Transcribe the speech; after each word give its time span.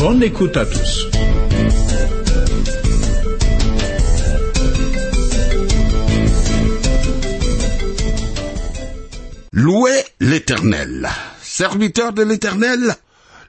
Bonne 0.00 0.22
écoute 0.22 0.56
à 0.56 0.64
tous. 0.64 1.08
Louez 9.52 10.02
l'Éternel. 10.20 11.06
Serviteur 11.42 12.14
de 12.14 12.22
l'Éternel, 12.22 12.96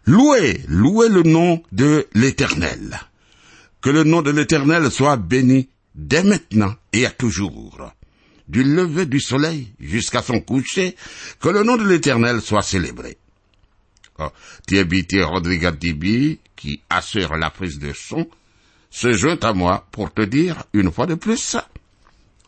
louez, 0.06 0.60
louez 0.68 1.08
le 1.08 1.24
nom 1.24 1.64
de 1.72 2.06
l'Éternel. 2.16 3.00
Que 3.80 3.90
le 3.90 4.04
nom 4.04 4.22
de 4.22 4.32
l'Éternel 4.32 4.92
soit 4.92 5.16
béni 5.16 5.70
dès 5.96 6.24
maintenant 6.24 6.76
et 6.92 7.06
à 7.06 7.12
toujours. 7.12 7.94
Du 8.50 8.66
lever 8.66 9.06
du 9.06 9.22
soleil 9.22 9.70
jusqu'à 9.80 10.22
son 10.22 10.42
coucher, 10.42 10.98
que 11.40 11.48
le 11.48 11.64
nom 11.64 11.78
de 11.78 11.88
l'Éternel 11.88 12.42
soit 12.42 12.62
célébré. 12.62 13.18
Thierry 14.68 15.06
Rodriguez 15.24 15.72
Dibi, 15.80 16.40
qui 16.56 16.82
assure 16.90 17.36
la 17.38 17.50
prise 17.50 17.80
de 17.80 17.94
son, 17.94 18.28
se 18.90 19.14
joint 19.14 19.40
à 19.42 19.54
moi 19.54 19.88
pour 19.92 20.14
te 20.14 20.22
dire, 20.22 20.64
une 20.74 20.92
fois 20.92 21.08
de 21.08 21.16
plus, 21.16 21.58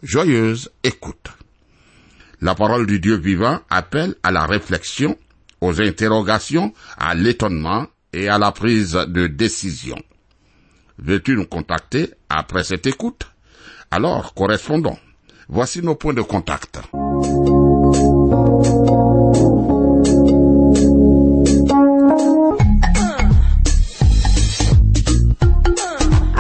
joyeuse 0.02 0.70
écoute. 0.84 1.30
La 2.42 2.56
parole 2.56 2.86
du 2.86 3.00
Dieu 3.00 3.16
vivant 3.16 3.62
appelle 3.70 4.16
à 4.22 4.32
la 4.32 4.46
réflexion, 4.46 5.18
aux 5.62 5.82
interrogations, 5.82 6.74
à 6.98 7.16
l'étonnement 7.16 7.88
et 8.12 8.28
à 8.28 8.38
la 8.38 8.52
prise 8.52 8.94
de 8.94 9.28
décision. 9.28 10.02
Veux-tu 10.98 11.36
nous 11.36 11.46
contacter 11.46 12.12
après 12.30 12.64
cette 12.64 12.86
écoute? 12.86 13.28
Alors, 13.90 14.34
correspondons. 14.34 14.98
Voici 15.48 15.82
nos 15.82 15.96
points 15.96 16.14
de 16.14 16.22
contact. 16.22 16.80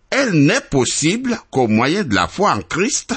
Elle 0.09 0.46
n'est 0.46 0.62
possible 0.62 1.38
qu'au 1.52 1.68
moyen 1.68 2.03
de 2.03 2.16
la 2.16 2.28
foi 2.28 2.52
en 2.52 2.62
Christ, 2.62 3.14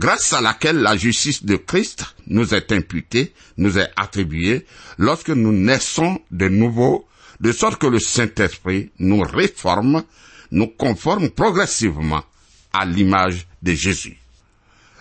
grâce 0.00 0.32
à 0.32 0.40
laquelle 0.40 0.78
la 0.78 0.96
justice 0.96 1.44
de 1.44 1.56
Christ 1.56 2.16
nous 2.26 2.54
est 2.54 2.72
imputée, 2.72 3.34
nous 3.58 3.78
est 3.78 3.90
attribuée, 3.96 4.64
lorsque 4.96 5.28
nous 5.28 5.52
naissons 5.52 6.18
de 6.30 6.48
nouveau, 6.48 7.06
de 7.40 7.52
sorte 7.52 7.78
que 7.78 7.86
le 7.86 7.98
Saint-Esprit 7.98 8.90
nous 8.98 9.20
réforme, 9.20 10.02
nous 10.52 10.68
conforme 10.68 11.28
progressivement 11.28 12.24
à 12.72 12.86
l'image 12.86 13.46
de 13.62 13.74
Jésus. 13.74 14.16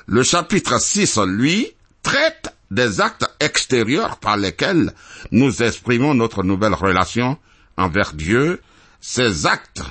Le 0.06 0.22
chapitre 0.22 0.82
6, 0.82 1.20
lui, 1.28 1.72
traite 2.04 2.54
des 2.70 3.00
actes 3.00 3.26
extérieurs 3.40 4.18
par 4.18 4.36
lesquels 4.36 4.94
nous 5.32 5.64
exprimons 5.64 6.14
notre 6.14 6.44
nouvelle 6.44 6.74
relation 6.74 7.38
envers 7.78 8.12
Dieu, 8.12 8.62
ces 9.00 9.46
actes 9.46 9.82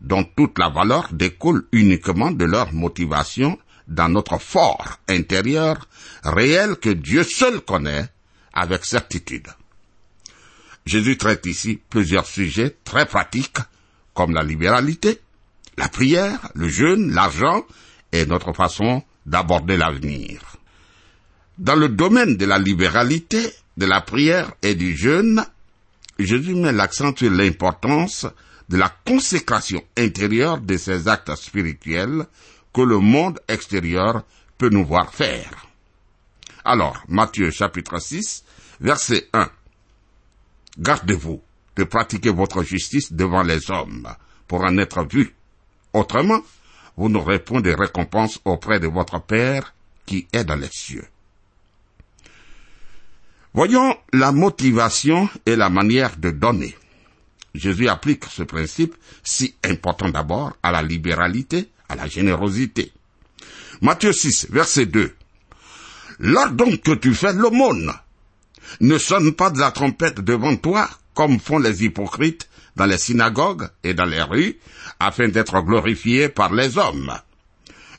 dont 0.00 0.22
toute 0.36 0.60
la 0.60 0.68
valeur 0.68 1.08
découle 1.12 1.66
uniquement 1.72 2.30
de 2.30 2.44
leur 2.44 2.72
motivation 2.72 3.58
dans 3.88 4.08
notre 4.08 4.38
fort 4.38 4.98
intérieur 5.08 5.88
réel 6.22 6.76
que 6.76 6.90
Dieu 6.90 7.22
seul 7.22 7.60
connaît 7.60 8.08
avec 8.52 8.84
certitude. 8.84 9.48
Jésus 10.86 11.16
traite 11.16 11.46
ici 11.46 11.80
plusieurs 11.88 12.26
sujets 12.26 12.76
très 12.84 13.06
pratiques 13.06 13.58
comme 14.12 14.32
la 14.32 14.42
libéralité, 14.42 15.20
la 15.76 15.88
prière, 15.88 16.48
le 16.54 16.68
jeûne, 16.68 17.12
l'argent 17.12 17.64
et 18.12 18.26
notre 18.26 18.52
façon 18.52 19.02
d'aborder 19.26 19.76
l'avenir. 19.76 20.40
Dans 21.58 21.76
le 21.76 21.88
domaine 21.88 22.36
de 22.36 22.46
la 22.46 22.58
libéralité, 22.58 23.52
de 23.76 23.86
la 23.86 24.00
prière 24.00 24.52
et 24.62 24.74
du 24.74 24.96
jeûne, 24.96 25.44
Jésus 26.18 26.54
met 26.54 26.72
l'accent 26.72 27.14
sur 27.16 27.30
l'importance 27.30 28.26
de 28.68 28.76
la 28.76 28.92
consécration 29.04 29.82
intérieure 29.96 30.58
de 30.58 30.76
ces 30.76 31.08
actes 31.08 31.34
spirituels 31.34 32.26
que 32.74 32.82
le 32.82 32.98
monde 32.98 33.40
extérieur 33.48 34.24
peut 34.58 34.68
nous 34.68 34.84
voir 34.84 35.14
faire. 35.14 35.66
Alors, 36.64 37.02
Matthieu 37.08 37.50
chapitre 37.50 37.98
6, 38.00 38.44
verset 38.80 39.28
1. 39.32 39.48
Gardez-vous 40.78 41.40
de 41.76 41.84
pratiquer 41.84 42.30
votre 42.30 42.62
justice 42.62 43.12
devant 43.12 43.42
les 43.42 43.70
hommes 43.70 44.08
pour 44.48 44.64
en 44.64 44.76
être 44.78 45.04
vu. 45.04 45.34
Autrement, 45.92 46.40
vous 46.96 47.08
n'aurez 47.08 47.38
point 47.38 47.60
de 47.60 47.70
récompense 47.70 48.40
auprès 48.44 48.80
de 48.80 48.88
votre 48.88 49.20
Père 49.20 49.74
qui 50.06 50.26
est 50.32 50.44
dans 50.44 50.56
les 50.56 50.68
cieux. 50.70 51.06
Voyons 53.52 53.96
la 54.12 54.32
motivation 54.32 55.28
et 55.46 55.54
la 55.54 55.70
manière 55.70 56.16
de 56.16 56.30
donner. 56.30 56.76
Jésus 57.54 57.88
applique 57.88 58.24
ce 58.24 58.42
principe 58.42 58.96
si 59.22 59.54
important 59.64 60.08
d'abord 60.08 60.56
à 60.62 60.72
la 60.72 60.82
libéralité, 60.82 61.70
la 61.94 62.06
générosité. 62.06 62.92
Matthieu 63.80 64.12
6, 64.12 64.48
verset 64.50 64.86
2. 64.86 65.14
Lors 66.20 66.50
donc 66.50 66.82
que 66.82 66.92
tu 66.92 67.14
fais 67.14 67.32
l'aumône, 67.32 67.92
Ne 68.80 68.98
sonne 68.98 69.32
pas 69.32 69.50
de 69.50 69.60
la 69.60 69.70
trompette 69.70 70.20
devant 70.20 70.56
toi, 70.56 70.88
comme 71.14 71.38
font 71.38 71.58
les 71.58 71.84
hypocrites 71.84 72.48
dans 72.76 72.86
les 72.86 72.98
synagogues 72.98 73.68
et 73.84 73.94
dans 73.94 74.04
les 74.04 74.22
rues, 74.22 74.58
afin 74.98 75.28
d'être 75.28 75.60
glorifiés 75.60 76.28
par 76.28 76.52
les 76.52 76.76
hommes. 76.76 77.12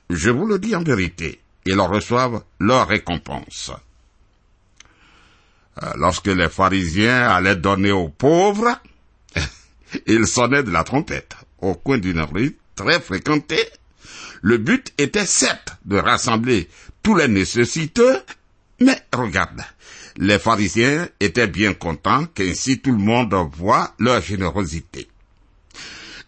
Je 0.09 0.29
vous 0.29 0.45
le 0.45 0.59
dis 0.59 0.75
en 0.75 0.83
vérité, 0.83 1.39
ils 1.65 1.79
reçoivent 1.79 2.43
leur 2.59 2.87
récompense. 2.87 3.71
Euh, 5.81 5.91
lorsque 5.97 6.27
les 6.27 6.49
pharisiens 6.49 7.29
allaient 7.29 7.55
donner 7.55 7.91
aux 7.91 8.09
pauvres, 8.09 8.79
ils 10.07 10.27
sonnaient 10.27 10.63
de 10.63 10.71
la 10.71 10.83
trompette 10.83 11.35
au 11.59 11.75
coin 11.75 11.97
d'une 11.97 12.21
rue 12.21 12.57
très 12.75 12.99
fréquentée. 12.99 13.65
Le 14.45 14.59
but 14.59 14.93
était 14.99 15.25
certes 15.25 15.75
de 15.85 15.97
rassembler 15.97 16.69
tous 17.01 17.15
les 17.15 17.27
nécessiteux, 17.27 18.21
mais 18.79 19.01
regarde, 19.11 19.63
les 20.17 20.37
pharisiens 20.37 21.09
étaient 21.19 21.47
bien 21.47 21.73
contents 21.73 22.27
qu'ainsi 22.27 22.79
tout 22.79 22.91
le 22.91 22.99
monde 22.99 23.33
voit 23.57 23.95
leur 23.97 24.21
générosité. 24.21 25.07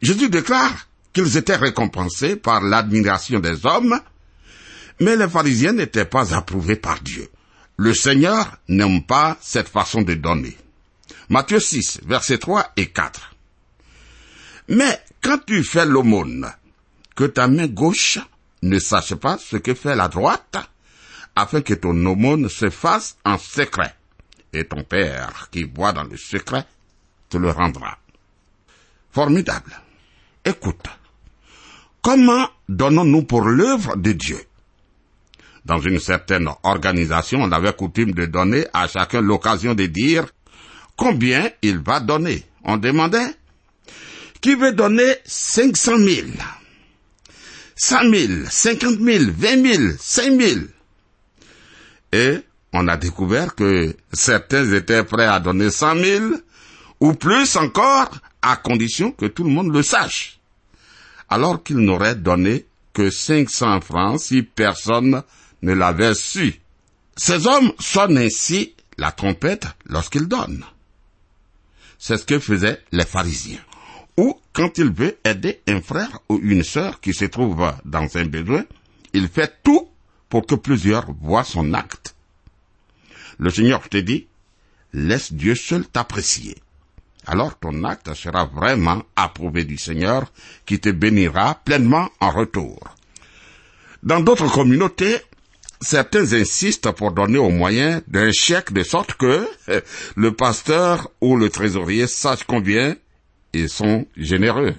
Jésus 0.02 0.32
déclare 0.32 0.88
qu'ils 1.14 1.38
étaient 1.38 1.58
récompensés 1.58 2.36
par 2.36 2.60
l'admiration 2.62 3.40
des 3.40 3.68
hommes, 3.68 4.00
mais 5.00 5.16
les 5.16 5.30
pharisiens 5.30 5.74
n'étaient 5.74 6.04
pas 6.04 6.34
approuvés 6.34 6.76
par 6.76 7.00
Dieu. 7.02 7.30
Le 7.78 7.94
Seigneur 7.94 8.58
n'aime 8.68 9.04
pas 9.04 9.38
cette 9.42 9.70
façon 9.70 10.02
de 10.02 10.16
donner. 10.16 10.58
Matthieu 11.30 11.60
6, 11.60 12.00
versets 12.04 12.40
3 12.40 12.72
et 12.78 12.88
4. 12.88 13.36
Mais 14.70 15.04
quand 15.22 15.38
tu 15.46 15.64
fais 15.64 15.86
l'aumône, 15.86 16.52
que 17.18 17.24
ta 17.26 17.48
main 17.48 17.66
gauche 17.66 18.20
ne 18.62 18.78
sache 18.78 19.16
pas 19.16 19.40
ce 19.40 19.58
que 19.58 19.74
fait 19.74 19.96
la 19.96 20.08
droite, 20.08 20.58
afin 21.36 21.62
que 21.62 21.74
ton 21.74 22.06
aumône 22.06 22.48
se 22.48 22.70
fasse 22.70 23.18
en 23.26 23.40
secret, 23.40 23.96
et 24.54 24.66
ton 24.66 24.84
Père 24.84 25.50
qui 25.52 25.64
voit 25.64 25.94
dans 25.94 26.04
le 26.04 26.16
secret 26.16 26.64
te 27.30 27.38
le 27.38 27.50
rendra. 27.50 27.98
Formidable. 29.12 29.82
Écoute, 30.46 30.86
comment 32.04 32.50
donnons-nous 32.70 33.24
pour 33.24 33.42
l'œuvre 33.42 33.98
de 33.98 34.12
Dieu? 34.12 34.40
Dans 35.66 35.80
une 35.80 36.00
certaine 36.00 36.48
organisation, 36.62 37.42
on 37.42 37.52
avait 37.52 37.74
coutume 37.74 38.12
de 38.12 38.28
donner 38.28 38.68
à 38.74 38.88
chacun 38.88 39.22
l'occasion 39.22 39.74
de 39.74 39.88
dire 39.88 40.28
combien 40.96 41.50
il 41.64 41.80
va 41.80 42.00
donner. 42.00 42.46
On 42.64 42.78
demandait 42.78 43.36
qui 44.40 44.54
veut 44.54 44.72
donner 44.72 45.16
500 45.26 45.98
000, 45.98 46.28
100 47.78 48.14
000, 48.14 48.34
50 48.50 49.00
000, 49.00 49.24
20 49.38 49.76
000, 49.76 49.94
5 50.00 50.42
000 50.42 50.60
et 52.12 52.40
on 52.74 52.88
a 52.88 52.98
découvert 52.98 53.56
que 53.56 53.96
certains 54.14 54.72
étaient 54.74 55.04
prêts 55.04 55.26
à 55.26 55.40
donner 55.40 55.72
cent 55.72 55.96
mille, 55.96 56.42
ou 57.00 57.14
plus 57.14 57.56
encore, 57.56 58.12
à 58.42 58.56
condition 58.56 59.12
que 59.12 59.26
tout 59.26 59.44
le 59.44 59.50
monde 59.50 59.74
le 59.74 59.84
sache. 59.84 60.40
Alors 61.30 61.64
qu'ils 61.64 61.78
n'auraient 61.78 62.16
donné 62.16 62.66
que 62.94 63.10
cinq 63.10 63.50
cents 63.50 63.82
francs 63.82 64.20
si 64.22 64.42
personne 64.42 65.22
ne 65.62 65.74
l'avait 65.74 66.14
su. 66.14 66.60
Ces 67.16 67.48
hommes 67.48 67.72
sonnent 67.80 68.18
ainsi 68.18 68.74
la 68.98 69.12
trompette 69.12 69.68
lorsqu'ils 69.86 70.28
donnent. 70.28 70.66
C'est 72.00 72.18
ce 72.18 72.26
que 72.26 72.40
faisaient 72.40 72.82
les 72.92 73.06
pharisiens. 73.06 73.60
Ou 74.18 74.36
quand 74.52 74.78
il 74.80 74.92
veut 74.92 75.18
aider 75.24 75.62
un 75.68 75.82
frère 75.82 76.20
ou 76.30 76.40
une 76.42 76.64
sœur 76.64 77.00
qui 77.00 77.14
se 77.14 77.26
trouve 77.26 77.72
dans 77.86 78.18
un 78.18 78.26
besoin, 78.26 78.66
il 79.14 79.28
fait 79.28 79.54
tout 79.64 79.88
pour 80.30 80.46
que 80.46 80.56
plusieurs 80.56 81.12
voient 81.22 81.44
son 81.44 81.74
acte. 81.74 82.16
Le 83.38 83.50
Seigneur 83.52 83.88
te 83.88 83.98
dit, 83.98 84.28
laisse 84.94 85.32
Dieu 85.32 85.56
seul 85.56 85.86
t'apprécier. 85.86 86.58
Alors 87.28 87.60
ton 87.60 87.84
acte 87.84 88.14
sera 88.14 88.46
vraiment 88.46 89.04
approuvé 89.16 89.66
du 89.66 89.78
Seigneur 89.78 90.32
qui 90.66 90.80
te 90.80 90.90
bénira 90.90 91.60
pleinement 91.64 92.10
en 92.20 92.32
retour. 92.32 92.80
Dans 94.02 94.22
d'autres 94.22 94.52
communautés, 94.52 95.18
certains 95.82 96.34
insistent 96.34 96.92
pour 96.92 97.12
donner 97.12 97.38
au 97.38 97.50
moyen 97.50 98.02
d'un 98.08 98.32
chèque 98.32 98.72
de 98.72 98.84
sorte 98.84 99.14
que 99.14 99.48
le 100.16 100.32
pasteur 100.32 101.12
ou 101.22 101.36
le 101.36 101.50
trésorier 101.50 102.08
sache 102.08 102.44
combien 102.46 102.96
ils 103.54 103.70
sont 103.70 104.06
généreux. 104.16 104.76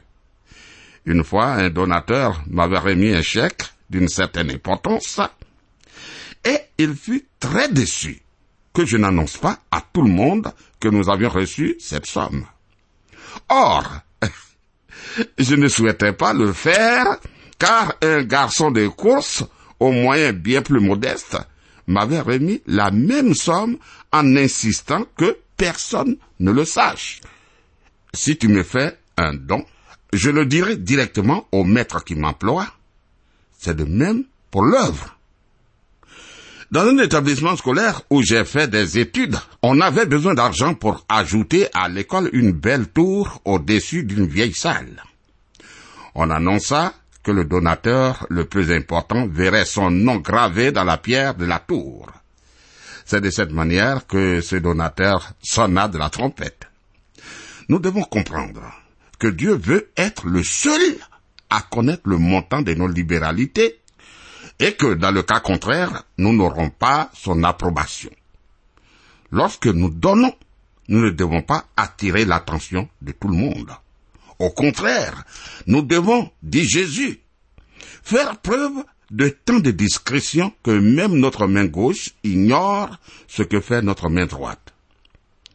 Une 1.06 1.24
fois, 1.24 1.52
un 1.52 1.70
donateur 1.70 2.42
m'avait 2.48 2.78
remis 2.78 3.14
un 3.14 3.22
chèque 3.22 3.62
d'une 3.88 4.08
certaine 4.08 4.50
importance 4.50 5.20
et 6.44 6.58
il 6.78 6.94
fut 6.94 7.26
très 7.40 7.68
déçu 7.68 8.22
que 8.72 8.84
je 8.84 8.96
n'annonce 8.96 9.36
pas 9.36 9.58
à 9.70 9.80
tout 9.80 10.02
le 10.02 10.10
monde 10.10 10.52
que 10.80 10.88
nous 10.88 11.08
avions 11.10 11.30
reçu 11.30 11.76
cette 11.80 12.06
somme. 12.06 12.44
Or, 13.48 14.00
je 15.38 15.54
ne 15.54 15.68
souhaitais 15.68 16.12
pas 16.12 16.32
le 16.32 16.52
faire 16.52 17.18
car 17.58 17.94
un 18.02 18.22
garçon 18.22 18.70
de 18.70 18.86
course, 18.86 19.44
au 19.80 19.90
moyen 19.90 20.32
bien 20.32 20.62
plus 20.62 20.80
modeste, 20.80 21.36
m'avait 21.86 22.20
remis 22.20 22.62
la 22.66 22.90
même 22.90 23.34
somme 23.34 23.78
en 24.12 24.36
insistant 24.36 25.04
que 25.16 25.38
personne 25.56 26.16
ne 26.38 26.52
le 26.52 26.64
sache. 26.64 27.20
Si 28.18 28.36
tu 28.36 28.48
me 28.48 28.64
fais 28.64 28.98
un 29.16 29.32
don, 29.32 29.64
je 30.12 30.30
le 30.30 30.44
dirai 30.44 30.76
directement 30.76 31.46
au 31.52 31.62
maître 31.62 32.02
qui 32.02 32.16
m'emploie. 32.16 32.66
C'est 33.56 33.76
de 33.76 33.84
même 33.84 34.24
pour 34.50 34.64
l'œuvre. 34.64 35.16
Dans 36.72 36.80
un 36.80 36.98
établissement 36.98 37.54
scolaire 37.54 38.02
où 38.10 38.20
j'ai 38.20 38.44
fait 38.44 38.66
des 38.66 38.98
études, 38.98 39.38
on 39.62 39.80
avait 39.80 40.04
besoin 40.04 40.34
d'argent 40.34 40.74
pour 40.74 41.06
ajouter 41.08 41.68
à 41.74 41.88
l'école 41.88 42.28
une 42.32 42.50
belle 42.50 42.88
tour 42.88 43.40
au-dessus 43.44 44.02
d'une 44.02 44.26
vieille 44.26 44.52
salle. 44.52 45.00
On 46.16 46.28
annonça 46.28 46.94
que 47.22 47.30
le 47.30 47.44
donateur 47.44 48.26
le 48.30 48.46
plus 48.46 48.72
important 48.72 49.28
verrait 49.28 49.64
son 49.64 49.92
nom 49.92 50.16
gravé 50.16 50.72
dans 50.72 50.84
la 50.84 50.98
pierre 50.98 51.36
de 51.36 51.44
la 51.44 51.60
tour. 51.60 52.10
C'est 53.04 53.20
de 53.20 53.30
cette 53.30 53.52
manière 53.52 54.08
que 54.08 54.40
ce 54.40 54.56
donateur 54.56 55.34
sonna 55.40 55.86
de 55.86 55.98
la 55.98 56.10
trompette. 56.10 56.67
Nous 57.68 57.78
devons 57.78 58.02
comprendre 58.02 58.62
que 59.18 59.28
Dieu 59.28 59.54
veut 59.54 59.90
être 59.96 60.26
le 60.26 60.42
seul 60.42 60.80
à 61.50 61.60
connaître 61.60 62.02
le 62.08 62.16
montant 62.16 62.62
de 62.62 62.72
nos 62.75 62.88
libéralités 62.88 63.78
et 64.58 64.72
que 64.72 64.94
dans 64.94 65.10
le 65.10 65.22
cas 65.22 65.40
contraire, 65.40 66.04
nous 66.16 66.32
n'aurons 66.32 66.70
pas 66.70 67.10
son 67.14 67.42
approbation. 67.44 68.10
Lorsque 69.30 69.66
nous 69.66 69.90
donnons, 69.90 70.34
nous 70.88 71.02
ne 71.02 71.10
devons 71.10 71.42
pas 71.42 71.66
attirer 71.76 72.25
l'attention 72.25 72.88
de 73.02 73.12
tout 73.12 73.28
le 73.28 73.37
monde. 73.37 73.70
Au 74.38 74.50
contraire, 74.50 75.25
nous 75.66 75.82
devons, 75.82 76.30
dit 76.42 76.66
Jésus, 76.66 77.20
faire 78.02 78.38
preuve 78.38 78.84
de 79.10 79.28
tant 79.28 79.58
de 79.58 79.70
discrétion 79.70 80.52
que 80.62 80.70
même 80.70 81.16
notre 81.16 81.46
main 81.46 81.66
gauche 81.66 82.10
ignore 82.25 82.98
ce 83.26 83.42
que 83.42 83.60
fait 83.60 83.82
notre 83.82 84.08
main 84.08 84.26
droite. 84.26 84.72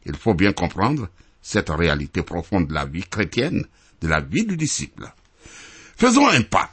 Il 0.05 0.15
faut 0.15 0.33
bien 0.33 0.53
comprendre 0.53 1.07
cette 1.43 1.69
réalité 1.69 2.23
profonde 2.23 2.67
de 2.67 2.73
la 2.73 2.85
vie 2.85 3.03
chrétienne, 3.03 3.65
de 4.01 4.07
la 4.07 4.21
vie 4.21 4.45
du 4.45 4.57
disciple. 4.57 5.13
Faisons 5.95 6.27
un 6.27 6.41
pas 6.41 6.71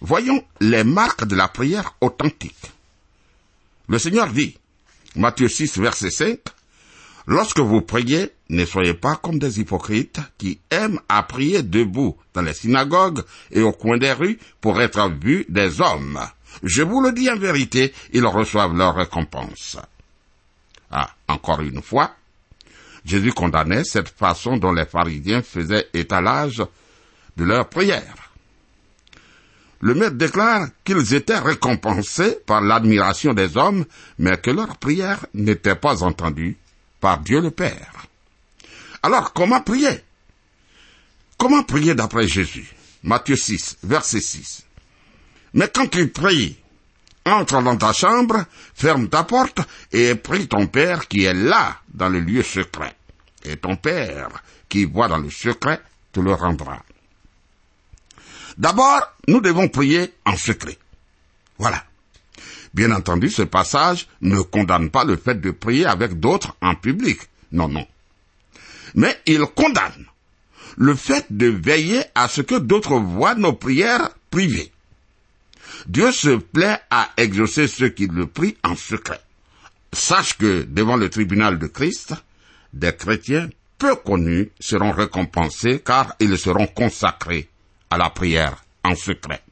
Voyons 0.00 0.44
les 0.60 0.84
marques 0.84 1.26
de 1.26 1.36
la 1.36 1.48
prière 1.48 1.94
authentique. 2.00 2.72
Le 3.88 3.98
Seigneur 3.98 4.32
dit, 4.32 4.56
Matthieu 5.16 5.48
6, 5.48 5.78
verset 5.78 6.10
5, 6.10 6.38
Lorsque 7.26 7.60
vous 7.60 7.80
priez, 7.80 8.32
ne 8.50 8.66
soyez 8.66 8.92
pas 8.92 9.16
comme 9.16 9.38
des 9.38 9.58
hypocrites 9.58 10.20
qui 10.36 10.60
aiment 10.70 11.00
à 11.08 11.22
prier 11.22 11.62
debout 11.62 12.16
dans 12.34 12.42
les 12.42 12.52
synagogues 12.52 13.22
et 13.50 13.62
au 13.62 13.72
coin 13.72 13.96
des 13.96 14.12
rues 14.12 14.38
pour 14.60 14.80
être 14.82 15.10
vus 15.22 15.46
des 15.48 15.80
hommes. 15.80 16.20
Je 16.62 16.82
vous 16.82 17.00
le 17.00 17.12
dis 17.12 17.30
en 17.30 17.36
vérité, 17.36 17.94
ils 18.12 18.26
reçoivent 18.26 18.76
leur 18.76 18.94
récompense. 18.94 19.78
Ah, 20.90 21.10
encore 21.26 21.62
une 21.62 21.82
fois, 21.82 22.14
Jésus 23.04 23.32
condamnait 23.32 23.84
cette 23.84 24.08
façon 24.08 24.56
dont 24.56 24.72
les 24.72 24.86
pharisiens 24.86 25.42
faisaient 25.42 25.88
étalage 25.92 26.62
de 27.36 27.44
leur 27.44 27.68
prière 27.68 28.24
le 29.84 29.94
maître 29.94 30.16
déclare 30.16 30.68
qu'ils 30.82 31.12
étaient 31.12 31.38
récompensés 31.38 32.38
par 32.46 32.62
l'admiration 32.62 33.34
des 33.34 33.58
hommes, 33.58 33.84
mais 34.18 34.38
que 34.38 34.50
leur 34.50 34.78
prière 34.78 35.26
n'était 35.34 35.74
pas 35.74 36.02
entendue 36.02 36.56
par 37.00 37.18
Dieu 37.18 37.42
le 37.42 37.50
Père. 37.50 38.06
Alors, 39.02 39.34
comment 39.34 39.60
prier? 39.60 40.02
Comment 41.36 41.62
prier 41.62 41.94
d'après 41.94 42.26
Jésus? 42.26 42.74
Matthieu 43.02 43.36
6, 43.36 43.76
verset 43.82 44.22
6. 44.22 44.64
Mais 45.52 45.68
quand 45.68 45.88
tu 45.88 46.08
pries, 46.08 46.56
entre 47.26 47.62
dans 47.62 47.76
ta 47.76 47.92
chambre, 47.92 48.44
ferme 48.74 49.08
ta 49.08 49.24
porte 49.24 49.60
et 49.92 50.14
prie 50.14 50.48
ton 50.48 50.66
Père 50.66 51.08
qui 51.08 51.24
est 51.24 51.34
là 51.34 51.78
dans 51.92 52.08
le 52.08 52.20
lieu 52.20 52.42
secret. 52.42 52.94
Et 53.44 53.56
ton 53.56 53.76
Père 53.76 54.28
qui 54.68 54.84
voit 54.84 55.08
dans 55.08 55.18
le 55.18 55.30
secret 55.30 55.80
te 56.12 56.20
le 56.20 56.32
rendra. 56.32 56.82
D'abord, 58.56 59.02
nous 59.26 59.40
devons 59.40 59.68
prier 59.68 60.12
en 60.24 60.36
secret. 60.36 60.78
Voilà. 61.58 61.84
Bien 62.72 62.90
entendu, 62.90 63.30
ce 63.30 63.42
passage 63.42 64.08
ne 64.20 64.40
condamne 64.40 64.90
pas 64.90 65.04
le 65.04 65.16
fait 65.16 65.40
de 65.40 65.50
prier 65.50 65.86
avec 65.86 66.18
d'autres 66.18 66.56
en 66.60 66.74
public. 66.74 67.20
Non, 67.52 67.68
non. 67.68 67.86
Mais 68.94 69.20
il 69.26 69.40
condamne 69.54 70.06
le 70.76 70.94
fait 70.94 71.26
de 71.30 71.46
veiller 71.46 72.02
à 72.14 72.28
ce 72.28 72.42
que 72.42 72.56
d'autres 72.56 72.96
voient 72.96 73.34
nos 73.36 73.52
prières 73.52 74.10
privées. 74.30 74.72
Dieu 75.86 76.12
se 76.12 76.36
plaît 76.36 76.80
à 76.90 77.10
exaucer 77.16 77.68
ceux 77.68 77.90
qui 77.90 78.06
le 78.06 78.26
prient 78.26 78.56
en 78.62 78.76
secret. 78.76 79.20
Sache 79.92 80.36
que 80.38 80.62
devant 80.62 80.96
le 80.96 81.10
tribunal 81.10 81.58
de 81.58 81.66
Christ, 81.66 82.14
des 82.72 82.94
chrétiens 82.94 83.48
peu 83.78 83.94
connus 83.96 84.50
seront 84.58 84.92
récompensés 84.92 85.80
car 85.84 86.14
ils 86.20 86.38
seront 86.38 86.66
consacrés 86.66 87.48
à 87.90 87.98
la 87.98 88.10
prière 88.10 88.64
en 88.82 88.94
secret. 88.94 89.42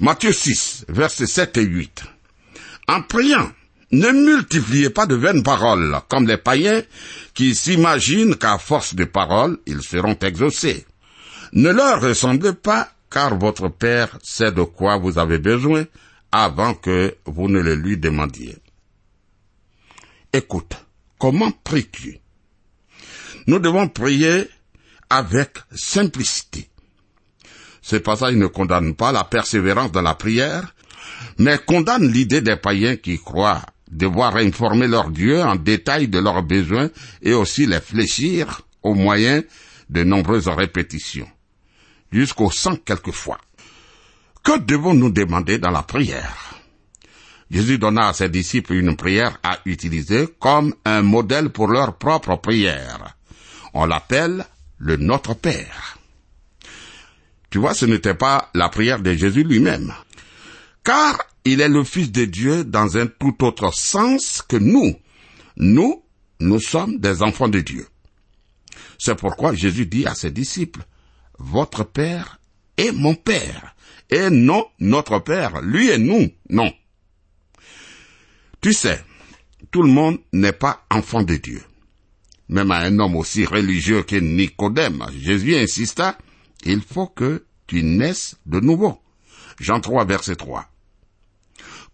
Matthieu 0.00 0.32
6, 0.32 0.86
versets 0.88 1.26
7 1.26 1.56
et 1.56 1.62
8. 1.62 2.04
En 2.88 3.02
priant, 3.02 3.50
ne 3.90 4.10
multipliez 4.10 4.90
pas 4.90 5.06
de 5.06 5.14
vaines 5.14 5.42
paroles, 5.42 5.98
comme 6.08 6.26
les 6.26 6.36
païens 6.36 6.82
qui 7.34 7.54
s'imaginent 7.54 8.36
qu'à 8.36 8.58
force 8.58 8.94
de 8.94 9.04
paroles, 9.04 9.58
ils 9.66 9.82
seront 9.82 10.16
exaucés. 10.20 10.84
Ne 11.52 11.70
leur 11.70 12.00
ressemblez 12.00 12.52
pas, 12.52 12.92
car 13.10 13.38
votre 13.38 13.68
Père 13.68 14.18
sait 14.22 14.52
de 14.52 14.62
quoi 14.62 14.96
vous 14.96 15.18
avez 15.18 15.38
besoin 15.38 15.84
avant 16.30 16.74
que 16.74 17.16
vous 17.24 17.48
ne 17.48 17.60
le 17.60 17.74
lui 17.74 17.96
demandiez. 17.96 18.56
Écoute, 20.32 20.76
comment 21.18 21.50
pries-tu? 21.64 22.18
Nous 23.46 23.58
devons 23.58 23.88
prier 23.88 24.48
avec 25.08 25.58
simplicité. 25.74 26.68
Ce 27.80 27.96
passage 27.96 28.34
ne 28.34 28.46
condamne 28.46 28.94
pas 28.94 29.12
la 29.12 29.24
persévérance 29.24 29.92
dans 29.92 30.02
la 30.02 30.14
prière, 30.14 30.74
mais 31.38 31.58
condamne 31.58 32.06
l'idée 32.12 32.42
des 32.42 32.56
païens 32.56 32.96
qui 32.96 33.18
croient 33.18 33.62
devoir 33.90 34.36
informer 34.36 34.86
leur 34.86 35.10
Dieu 35.10 35.42
en 35.42 35.56
détail 35.56 36.08
de 36.08 36.18
leurs 36.18 36.42
besoins 36.42 36.90
et 37.22 37.32
aussi 37.32 37.64
les 37.64 37.80
fléchir 37.80 38.62
au 38.82 38.94
moyen 38.94 39.42
de 39.88 40.04
nombreuses 40.04 40.48
répétitions, 40.48 41.28
jusqu'au 42.12 42.50
sang 42.50 42.76
quelquefois. 42.76 43.38
Que 44.42 44.58
devons-nous 44.58 45.10
demander 45.10 45.58
dans 45.58 45.70
la 45.70 45.82
prière? 45.82 46.54
Jésus 47.50 47.78
donna 47.78 48.08
à 48.08 48.12
ses 48.12 48.28
disciples 48.28 48.74
une 48.74 48.96
prière 48.96 49.38
à 49.42 49.58
utiliser 49.64 50.28
comme 50.38 50.74
un 50.84 51.02
modèle 51.02 51.50
pour 51.50 51.68
leur 51.68 51.96
propre 51.96 52.36
prière. 52.36 53.16
On 53.72 53.86
l'appelle 53.86 54.44
le 54.78 54.96
Notre 54.96 55.34
Père. 55.34 55.98
Tu 57.50 57.58
vois, 57.58 57.74
ce 57.74 57.86
n'était 57.86 58.14
pas 58.14 58.50
la 58.54 58.68
prière 58.68 59.00
de 59.00 59.14
Jésus 59.14 59.44
lui-même. 59.44 59.94
Car 60.84 61.18
il 61.44 61.60
est 61.60 61.68
le 61.68 61.84
Fils 61.84 62.12
de 62.12 62.26
Dieu 62.26 62.64
dans 62.64 62.98
un 62.98 63.06
tout 63.06 63.42
autre 63.44 63.72
sens 63.74 64.42
que 64.42 64.56
nous. 64.56 64.94
Nous, 65.56 66.02
nous 66.40 66.60
sommes 66.60 66.98
des 66.98 67.22
enfants 67.22 67.48
de 67.48 67.60
Dieu. 67.60 67.86
C'est 68.98 69.18
pourquoi 69.18 69.54
Jésus 69.54 69.86
dit 69.86 70.06
à 70.06 70.14
ses 70.14 70.30
disciples, 70.30 70.82
Votre 71.38 71.84
Père 71.84 72.40
est 72.76 72.92
mon 72.92 73.14
Père, 73.14 73.74
et 74.10 74.30
non 74.30 74.66
notre 74.80 75.18
Père, 75.20 75.60
lui 75.62 75.88
et 75.88 75.98
nous, 75.98 76.30
non. 76.50 76.72
Tu 78.60 78.72
sais, 78.72 79.02
tout 79.70 79.82
le 79.82 79.90
monde 79.90 80.18
n'est 80.32 80.52
pas 80.52 80.84
enfant 80.90 81.22
de 81.22 81.36
Dieu. 81.36 81.62
Même 82.48 82.70
à 82.70 82.78
un 82.78 82.98
homme 82.98 83.16
aussi 83.16 83.44
religieux 83.44 84.02
que 84.02 84.16
Nicodème, 84.16 85.04
Jésus 85.16 85.54
insista, 85.56 86.18
il 86.64 86.80
faut 86.80 87.06
que 87.06 87.44
tu 87.66 87.82
naisses 87.82 88.36
de 88.46 88.60
nouveau. 88.60 88.98
Jean 89.60 89.80
3, 89.80 90.04
verset 90.06 90.36
3. 90.36 90.68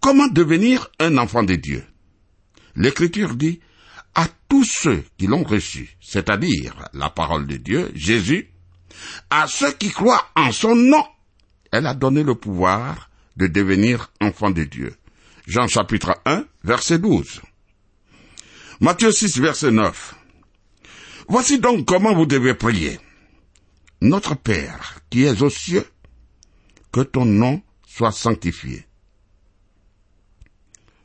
Comment 0.01 0.29
devenir 0.29 0.91
un 1.01 1.19
enfant 1.19 1.43
de 1.43 1.57
Dieu? 1.57 1.85
L'Écriture 2.77 3.35
dit, 3.35 3.61
à 4.15 4.29
tous 4.49 4.65
ceux 4.65 5.05
qui 5.19 5.27
l'ont 5.27 5.43
reçu, 5.43 5.97
c'est-à-dire 6.01 6.89
la 6.93 7.11
parole 7.11 7.47
de 7.47 7.57
Dieu, 7.57 7.91
Jésus, 7.95 8.54
à 9.31 9.47
ceux 9.47 9.73
qui 9.73 9.91
croient 9.91 10.27
en 10.37 10.53
son 10.53 10.75
nom, 10.75 11.05
elle 11.73 11.87
a 11.87 11.95
donné 11.95 12.23
le 12.23 12.35
pouvoir 12.35 13.11
de 13.37 13.47
devenir 13.47 14.13
enfant 14.21 14.51
de 14.51 14.65
Dieu. 14.65 14.95
Jean 15.47 15.67
chapitre 15.67 16.17
1, 16.25 16.45
verset 16.63 16.99
12. 16.99 17.41
Matthieu 18.81 19.13
6, 19.13 19.39
verset 19.39 19.71
9. 19.71 20.15
Voici 21.29 21.59
donc 21.59 21.87
comment 21.87 22.15
vous 22.15 22.27
devez 22.27 22.55
prier. 22.55 23.01
Notre 24.01 24.35
Père 24.35 24.99
qui 25.11 25.25
es 25.25 25.43
aux 25.43 25.51
cieux, 25.51 25.87
que 26.93 27.01
ton 27.01 27.25
nom 27.25 27.63
soit 27.87 28.13
sanctifié 28.13 28.87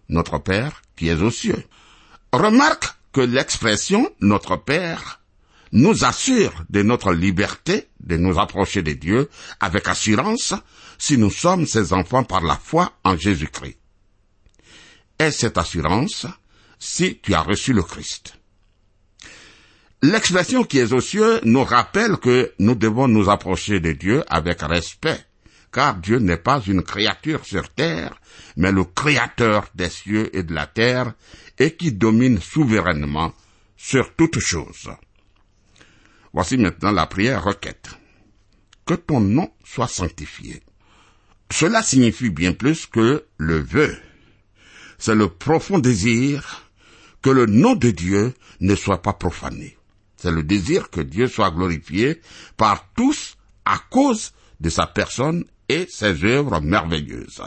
notre 0.10 0.40
Père 0.40 0.82
qui 0.96 1.08
es 1.08 1.22
aux 1.22 1.32
cieux. 1.32 1.64
Remarque 2.34 2.96
que 3.14 3.22
l'expression 3.22 4.10
notre 4.20 4.58
Père 4.58 5.19
nous 5.72 6.04
assure 6.04 6.64
de 6.70 6.82
notre 6.82 7.14
liberté 7.14 7.88
de 8.00 8.18
nous 8.18 8.40
approcher 8.40 8.82
de 8.82 8.94
Dieu 8.94 9.30
avec 9.60 9.88
assurance 9.88 10.54
si 10.98 11.18
nous 11.18 11.32
sommes 11.32 11.66
ses 11.66 11.94
enfants 11.94 12.24
par 12.24 12.42
la 12.42 12.56
foi 12.56 12.94
en 13.04 13.18
Jésus-Christ. 13.18 13.78
Et 15.20 15.32
cette 15.32 15.58
assurance 15.58 16.26
si 16.80 17.20
tu 17.20 17.34
as 17.34 17.42
reçu 17.42 17.74
le 17.74 17.84
Christ. 17.84 18.36
L'expression 20.02 20.64
qui 20.64 20.80
est 20.80 20.94
aux 20.94 21.02
cieux 21.02 21.42
nous 21.44 21.64
rappelle 21.64 22.18
que 22.18 22.54
nous 22.60 22.76
devons 22.76 23.10
nous 23.10 23.30
approcher 23.30 23.82
de 23.82 23.92
Dieu 23.92 24.24
avec 24.30 24.62
respect 24.62 25.26
car 25.72 25.96
Dieu 25.96 26.20
n'est 26.20 26.38
pas 26.38 26.62
une 26.66 26.84
créature 26.84 27.46
sur 27.46 27.70
terre, 27.70 28.20
mais 28.58 28.72
le 28.72 28.84
créateur 28.84 29.68
des 29.76 29.90
cieux 29.90 30.36
et 30.36 30.44
de 30.44 30.54
la 30.54 30.66
terre, 30.66 31.14
et 31.58 31.76
qui 31.76 31.92
domine 31.92 32.40
souverainement 32.40 33.34
sur 33.78 34.16
toutes 34.16 34.40
choses. 34.40 34.90
Voici 36.34 36.58
maintenant 36.58 36.92
la 36.92 37.08
prière 37.08 37.44
requête. 37.44 37.90
Que 38.86 38.94
ton 38.94 39.20
nom 39.20 39.52
soit 39.64 39.88
sanctifié. 39.88 40.62
Cela 41.52 41.82
signifie 41.82 42.30
bien 42.30 42.54
plus 42.54 42.86
que 42.86 43.26
le 43.38 43.60
vœu. 43.60 43.98
C'est 44.98 45.16
le 45.16 45.30
profond 45.30 45.80
désir 45.80 46.70
que 47.22 47.30
le 47.30 47.46
nom 47.46 47.76
de 47.76 47.90
Dieu 47.90 48.34
ne 48.60 48.76
soit 48.76 49.02
pas 49.02 49.14
profané. 49.14 49.78
C'est 50.18 50.32
le 50.32 50.44
désir 50.44 50.90
que 50.90 51.02
Dieu 51.02 51.28
soit 51.28 51.52
glorifié 51.52 52.22
par 52.58 52.90
tous 52.96 53.38
à 53.66 53.80
cause 53.90 54.34
de 54.60 54.70
sa 54.70 54.86
personne 54.86 55.46
et 55.70 55.88
ses 55.90 56.24
œuvres 56.24 56.60
merveilleuses. 56.60 57.42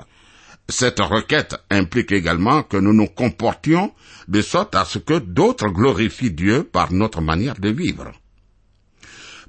Cette 0.68 1.00
requête 1.00 1.56
implique 1.70 2.12
également 2.12 2.62
que 2.62 2.76
nous 2.76 2.94
nous 2.94 3.08
comportions 3.08 3.92
de 4.28 4.40
sorte 4.40 4.74
à 4.74 4.84
ce 4.84 4.98
que 4.98 5.18
d'autres 5.18 5.68
glorifient 5.68 6.30
Dieu 6.30 6.64
par 6.64 6.92
notre 6.92 7.20
manière 7.20 7.58
de 7.58 7.68
vivre. 7.68 8.12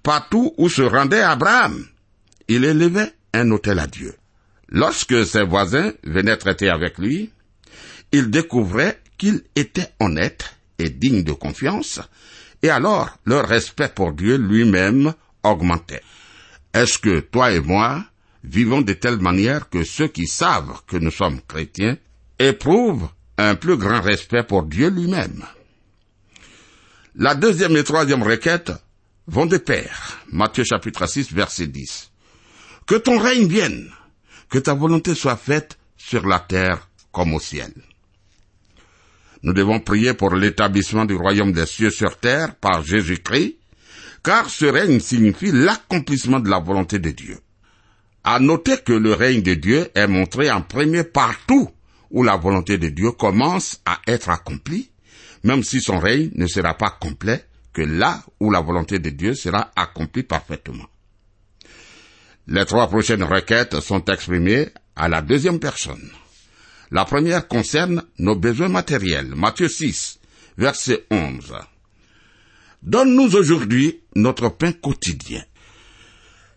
Partout 0.03 0.53
où 0.57 0.67
se 0.67 0.81
rendait 0.81 1.21
Abraham, 1.21 1.85
il 2.49 2.65
élevait 2.65 3.13
un 3.33 3.49
hôtel 3.51 3.79
à 3.79 3.87
Dieu. 3.87 4.13
Lorsque 4.67 5.25
ses 5.25 5.43
voisins 5.43 5.93
venaient 6.03 6.35
traiter 6.35 6.69
avec 6.69 6.97
lui, 6.97 7.31
il 8.11 8.29
découvrait 8.29 8.99
qu'il 9.17 9.43
était 9.55 9.93
honnête 10.01 10.57
et 10.77 10.89
digne 10.89 11.23
de 11.23 11.31
confiance, 11.31 12.01
et 12.61 12.69
alors 12.69 13.17
leur 13.25 13.47
respect 13.47 13.87
pour 13.87 14.11
Dieu 14.11 14.35
lui-même 14.35 15.13
augmentait. 15.41 16.01
Est-ce 16.73 16.99
que 16.99 17.21
toi 17.21 17.51
et 17.51 17.61
moi, 17.61 18.03
vivons 18.43 18.81
de 18.81 18.93
telle 18.93 19.19
manière 19.19 19.69
que 19.69 19.85
ceux 19.85 20.07
qui 20.07 20.27
savent 20.27 20.81
que 20.85 20.97
nous 20.97 21.11
sommes 21.11 21.39
chrétiens 21.47 21.97
éprouvent 22.39 23.07
un 23.37 23.55
plus 23.55 23.77
grand 23.77 24.01
respect 24.01 24.43
pour 24.43 24.63
Dieu 24.63 24.89
lui-même? 24.89 25.45
La 27.15 27.35
deuxième 27.35 27.77
et 27.77 27.83
troisième 27.83 28.23
requête 28.23 28.71
vont 29.27 29.45
de. 29.45 29.61
Matthieu 30.31 30.63
chapitre 30.63 31.07
6 31.07 31.31
verset 31.31 31.67
10. 31.67 32.11
Que 32.85 32.95
ton 32.95 33.17
règne 33.17 33.47
vienne, 33.47 33.89
que 34.49 34.57
ta 34.57 34.73
volonté 34.73 35.15
soit 35.15 35.37
faite 35.37 35.77
sur 35.97 36.25
la 36.27 36.39
terre 36.39 36.89
comme 37.11 37.33
au 37.33 37.39
ciel. 37.39 37.71
Nous 39.43 39.53
devons 39.53 39.79
prier 39.79 40.13
pour 40.13 40.35
l'établissement 40.35 41.05
du 41.05 41.15
royaume 41.15 41.51
des 41.51 41.65
cieux 41.65 41.89
sur 41.89 42.17
terre 42.17 42.55
par 42.55 42.83
Jésus-Christ, 42.83 43.57
car 44.23 44.49
ce 44.49 44.65
règne 44.65 44.99
signifie 44.99 45.51
l'accomplissement 45.51 46.39
de 46.39 46.49
la 46.49 46.59
volonté 46.59 46.99
de 46.99 47.11
Dieu. 47.11 47.39
À 48.23 48.39
noter 48.39 48.77
que 48.77 48.93
le 48.93 49.13
règne 49.13 49.41
de 49.41 49.53
Dieu 49.53 49.89
est 49.95 50.07
montré 50.07 50.49
en 50.49 50.61
premier 50.61 51.03
partout 51.03 51.69
où 52.09 52.23
la 52.23 52.37
volonté 52.37 52.77
de 52.77 52.89
Dieu 52.89 53.11
commence 53.11 53.81
à 53.85 53.99
être 54.07 54.29
accomplie, 54.29 54.91
même 55.43 55.63
si 55.63 55.81
son 55.81 55.99
règne 55.99 56.31
ne 56.35 56.47
sera 56.47 56.73
pas 56.75 56.91
complet 57.01 57.45
que 57.73 57.81
là 57.81 58.23
où 58.39 58.51
la 58.51 58.61
volonté 58.61 58.99
de 58.99 59.09
Dieu 59.09 59.33
sera 59.33 59.71
accomplie 59.75 60.23
parfaitement. 60.23 60.85
Les 62.47 62.65
trois 62.65 62.87
prochaines 62.87 63.23
requêtes 63.23 63.79
sont 63.79 64.03
exprimées 64.05 64.69
à 64.95 65.09
la 65.09 65.21
deuxième 65.21 65.59
personne. 65.59 66.11
La 66.91 67.05
première 67.05 67.47
concerne 67.47 68.03
nos 68.19 68.35
besoins 68.35 68.69
matériels. 68.69 69.33
Matthieu 69.35 69.67
6, 69.67 70.19
verset 70.57 71.05
11. 71.09 71.53
Donne-nous 72.83 73.35
aujourd'hui 73.35 74.01
notre 74.15 74.49
pain 74.49 74.73
quotidien. 74.73 75.43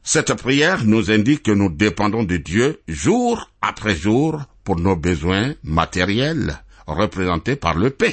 Cette 0.03 0.35
prière 0.35 0.85
nous 0.85 1.11
indique 1.11 1.45
que 1.45 1.53
nous 1.53 1.71
dépendons 1.71 2.25
de 2.25 2.37
Dieu 2.37 2.81
jour 2.87 3.51
après 3.63 3.95
jour 3.95 4.43
pour 4.65 4.79
nos 4.79 4.97
besoins 4.97 5.55
matériels 5.63 6.63
représentés 6.87 7.57
par 7.57 7.75
le 7.77 7.91
pain. 7.91 8.13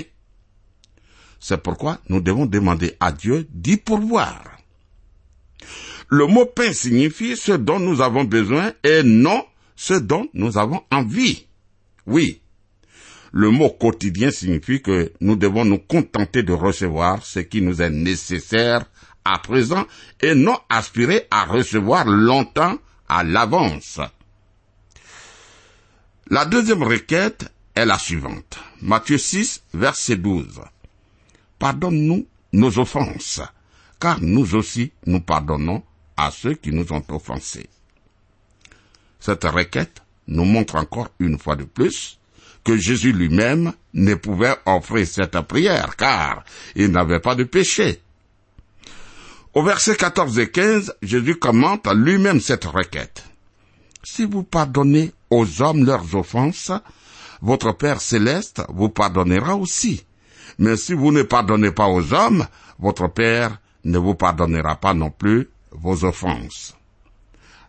C'est 1.43 1.61
pourquoi 1.61 1.99
nous 2.07 2.21
devons 2.21 2.45
demander 2.45 2.95
à 3.01 3.11
Dieu 3.11 3.45
d'y 3.51 3.75
pourvoir. 3.75 4.41
Le 6.07 6.25
mot 6.25 6.45
pain 6.45 6.71
signifie 6.71 7.35
ce 7.35 7.51
dont 7.51 7.79
nous 7.79 7.99
avons 7.99 8.23
besoin 8.23 8.71
et 8.81 9.03
non 9.03 9.45
ce 9.75 9.93
dont 9.93 10.29
nous 10.33 10.57
avons 10.57 10.81
envie. 10.89 11.47
Oui. 12.07 12.39
Le 13.33 13.49
mot 13.49 13.69
quotidien 13.69 14.31
signifie 14.31 14.81
que 14.81 15.11
nous 15.19 15.35
devons 15.35 15.65
nous 15.65 15.79
contenter 15.79 16.43
de 16.43 16.53
recevoir 16.53 17.25
ce 17.25 17.39
qui 17.39 17.61
nous 17.61 17.81
est 17.81 17.89
nécessaire 17.89 18.85
à 19.25 19.37
présent 19.37 19.85
et 20.21 20.35
non 20.35 20.57
aspirer 20.69 21.27
à 21.29 21.43
recevoir 21.43 22.05
longtemps 22.05 22.77
à 23.09 23.25
l'avance. 23.25 23.99
La 26.29 26.45
deuxième 26.45 26.83
requête 26.83 27.51
est 27.75 27.85
la 27.85 27.99
suivante. 27.99 28.59
Matthieu 28.81 29.17
6, 29.17 29.63
verset 29.73 30.15
12. 30.15 30.61
Pardonne-nous 31.63 32.27
nos 32.51 32.77
offenses, 32.77 33.39
car 33.97 34.19
nous 34.19 34.53
aussi 34.53 34.91
nous 35.05 35.21
pardonnons 35.21 35.81
à 36.17 36.29
ceux 36.29 36.55
qui 36.55 36.73
nous 36.73 36.91
ont 36.91 37.05
offensés. 37.07 37.69
Cette 39.21 39.45
requête 39.45 40.01
nous 40.27 40.43
montre 40.43 40.75
encore 40.75 41.11
une 41.19 41.39
fois 41.39 41.55
de 41.55 41.63
plus 41.63 42.19
que 42.65 42.75
Jésus 42.75 43.13
lui-même 43.13 43.71
ne 43.93 44.13
pouvait 44.13 44.57
offrir 44.65 45.07
cette 45.07 45.39
prière, 45.39 45.95
car 45.95 46.43
il 46.75 46.91
n'avait 46.91 47.21
pas 47.21 47.35
de 47.35 47.45
péché. 47.45 48.01
Au 49.53 49.63
verset 49.63 49.95
14 49.95 50.39
et 50.39 50.51
15, 50.51 50.95
Jésus 51.01 51.35
commente 51.35 51.87
lui-même 51.95 52.41
cette 52.41 52.65
requête. 52.65 53.23
Si 54.03 54.25
vous 54.25 54.43
pardonnez 54.43 55.13
aux 55.29 55.61
hommes 55.61 55.85
leurs 55.85 56.13
offenses, 56.13 56.73
votre 57.41 57.71
Père 57.71 58.01
céleste 58.01 58.61
vous 58.67 58.89
pardonnera 58.89 59.55
aussi. 59.55 60.03
Mais 60.59 60.77
si 60.77 60.93
vous 60.93 61.11
ne 61.11 61.23
pardonnez 61.23 61.71
pas 61.71 61.87
aux 61.87 62.13
hommes, 62.13 62.45
votre 62.79 63.07
Père 63.07 63.59
ne 63.83 63.97
vous 63.97 64.15
pardonnera 64.15 64.75
pas 64.75 64.93
non 64.93 65.09
plus 65.09 65.49
vos 65.71 66.05
offenses. 66.05 66.75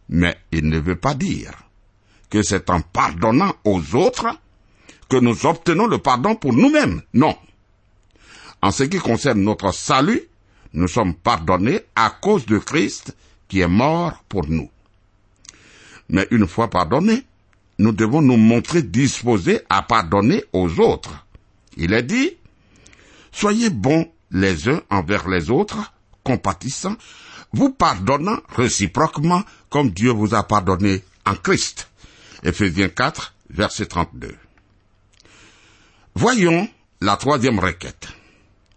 Mais 0.09 0.37
il 0.53 0.69
ne 0.69 0.79
veut 0.79 0.97
pas 0.97 1.15
dire 1.15 1.53
que 2.31 2.43
c'est 2.43 2.71
en 2.71 2.81
pardonnant 2.81 3.55
aux 3.65 3.95
autres 3.95 4.29
que 5.09 5.17
nous 5.17 5.47
obtenons 5.47 5.87
le 5.87 5.99
pardon 5.99 6.35
pour 6.35 6.53
nous-mêmes. 6.53 7.03
Non. 7.13 7.37
En 8.63 8.71
ce 8.71 8.85
qui 8.85 8.99
concerne 8.99 9.43
notre 9.43 9.73
salut, 9.73 10.23
nous 10.73 10.89
sommes 10.89 11.15
pardonnés 11.15 11.81
à 11.95 12.11
cause 12.11 12.47
de 12.47 12.59
Christ 12.59 13.17
qui 13.49 13.61
est 13.61 13.69
mort 13.69 14.25
pour 14.29 14.47
nous. 14.47 14.71
Mais 16.09 16.27
une 16.31 16.47
fois 16.47 16.69
pardonnés, 16.69 17.25
nous 17.79 17.93
devons 17.93 18.23
nous 18.23 18.37
montrer 18.37 18.83
disposés 18.83 19.61
à 19.69 19.83
pardonner 19.83 20.45
aux 20.53 20.81
autres. 20.81 21.27
Il 21.77 21.93
est 21.93 22.03
dit, 22.03 22.37
Soyez 23.35 23.69
bons 23.69 24.11
les 24.31 24.69
uns 24.69 24.81
envers 24.91 25.29
les 25.29 25.51
autres, 25.51 25.93
compatissants, 26.23 26.97
vous 27.53 27.71
pardonnant 27.71 28.39
réciproquement 28.49 29.43
comme 29.71 29.91
Dieu 29.91 30.11
vous 30.11 30.35
a 30.35 30.45
pardonné 30.45 31.03
en 31.27 31.35
Christ. 31.35 31.89
Ephésiens 32.45 32.89
4, 32.89 33.35
verset 33.51 33.87
32. 33.87 34.37
Voyons 36.15 36.69
la 37.01 37.17
troisième 37.17 37.59
requête. 37.59 38.09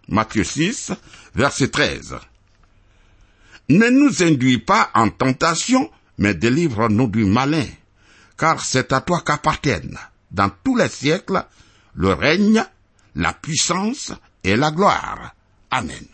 Matthieu 0.08 0.42
6, 0.42 0.92
verset 1.36 1.68
13. 1.68 2.16
Ne 3.68 3.90
nous 3.90 4.24
induis 4.24 4.58
pas 4.58 4.90
en 4.94 5.08
tentation, 5.08 5.88
mais 6.18 6.34
délivre-nous 6.34 7.06
du 7.06 7.24
malin, 7.24 7.66
car 8.36 8.64
c'est 8.64 8.92
à 8.92 9.00
toi 9.02 9.22
qu'appartiennent, 9.24 9.98
dans 10.32 10.50
tous 10.64 10.76
les 10.76 10.88
siècles, 10.88 11.44
le 11.94 12.12
règne, 12.12 12.64
la 13.14 13.32
puissance 13.32 14.12
et 14.44 14.56
la 14.56 14.70
gloire. 14.70 15.34
Amen. 15.70 16.06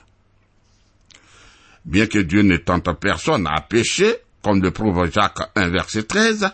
Bien 1.85 2.07
que 2.07 2.19
Dieu 2.19 2.43
ne 2.43 2.57
tente 2.57 2.93
personne 2.99 3.47
à 3.47 3.61
pécher, 3.61 4.17
comme 4.43 4.63
le 4.63 4.71
prouve 4.71 5.11
Jacques 5.11 5.51
1 5.55 5.69
verset 5.69 6.05
13, 6.05 6.49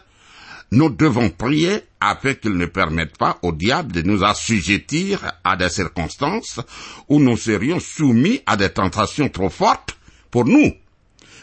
nous 0.72 0.90
devons 0.90 1.30
prier 1.30 1.82
afin 2.00 2.34
qu'il 2.34 2.56
ne 2.56 2.66
permette 2.66 3.16
pas 3.16 3.38
au 3.42 3.52
diable 3.52 3.92
de 3.92 4.02
nous 4.02 4.24
assujettir 4.24 5.32
à 5.44 5.56
des 5.56 5.68
circonstances 5.68 6.60
où 7.08 7.20
nous 7.20 7.36
serions 7.36 7.80
soumis 7.80 8.40
à 8.46 8.56
des 8.56 8.70
tentations 8.70 9.28
trop 9.28 9.50
fortes 9.50 9.96
pour 10.30 10.44
nous, 10.44 10.72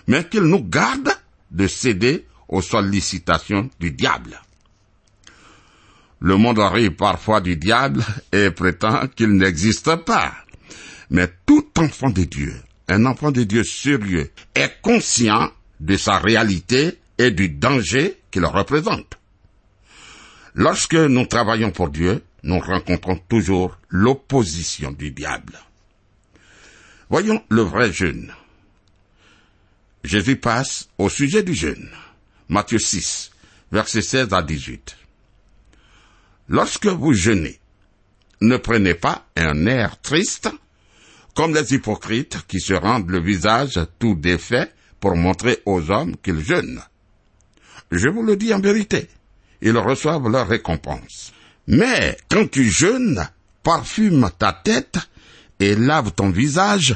mais 0.08 0.28
qu'il 0.28 0.44
nous 0.44 0.63
garde 0.63 1.12
de 1.52 1.68
céder 1.68 2.26
aux 2.48 2.62
sollicitations 2.62 3.70
du 3.80 3.92
diable. 3.92 4.40
Le 6.20 6.38
monde 6.38 6.60
arrive 6.60 6.92
parfois 6.92 7.42
du 7.42 7.56
diable 7.56 8.04
et 8.32 8.50
prétend 8.50 9.08
qu'il 9.08 9.32
n'existe 9.38 9.96
pas. 9.98 10.34
Mais 11.10 11.30
tout 11.46 11.68
enfant 11.78 12.10
de 12.10 12.24
Dieu, 12.24 12.56
un 12.88 13.06
enfant 13.06 13.32
de 13.32 13.44
Dieu 13.44 13.64
sérieux, 13.64 14.32
est 14.56 14.82
conscient 14.82 15.52
de 15.80 15.96
sa 15.96 16.18
réalité 16.18 16.98
et 17.18 17.32
du 17.32 17.50
danger 17.50 18.18
qu'il 18.32 18.46
représente. 18.46 19.18
Lorsque 20.56 20.96
nous 20.96 21.26
travaillons 21.28 21.72
pour 21.72 21.90
Dieu, 21.90 22.24
nous 22.44 22.60
rencontrons 22.60 23.18
toujours 23.30 23.78
l'opposition 23.90 24.92
du 24.92 25.12
diable. 25.12 25.60
Voyons 27.10 27.44
le 27.50 27.62
vrai 27.62 27.94
jeûne. 27.94 28.34
Jésus 30.04 30.38
passe 30.38 30.90
au 30.98 31.10
sujet 31.10 31.44
du 31.44 31.54
jeûne. 31.54 31.90
Matthieu 32.50 32.80
6, 32.80 33.32
versets 33.72 34.02
16 34.02 34.34
à 34.34 34.42
18. 34.42 34.98
Lorsque 36.50 36.88
vous 36.88 37.14
jeûnez, 37.14 37.60
ne 38.42 38.58
prenez 38.58 38.94
pas 38.94 39.26
un 39.36 39.66
air 39.66 40.00
triste, 40.02 40.50
comme 41.36 41.54
les 41.54 41.74
hypocrites 41.74 42.46
qui 42.48 42.60
se 42.60 42.74
rendent 42.74 43.10
le 43.10 43.20
visage 43.20 43.80
tout 44.00 44.16
défait 44.16 44.72
pour 45.00 45.16
montrer 45.16 45.60
aux 45.66 45.92
hommes 45.92 46.16
qu'ils 46.18 46.44
jeûnent. 46.44 46.82
Je 47.92 48.08
vous 48.08 48.24
le 48.24 48.36
dis 48.36 48.54
en 48.54 48.60
vérité, 48.60 49.08
ils 49.62 49.78
reçoivent 49.78 50.30
leur 50.30 50.48
récompense. 50.48 51.34
Mais 51.68 52.18
quand 52.30 52.50
tu 52.50 52.64
jeûnes, 52.70 53.28
parfume 53.62 54.30
ta 54.40 54.54
tête 54.54 54.98
et 55.60 55.76
lave 55.76 56.12
ton 56.14 56.30
visage, 56.30 56.96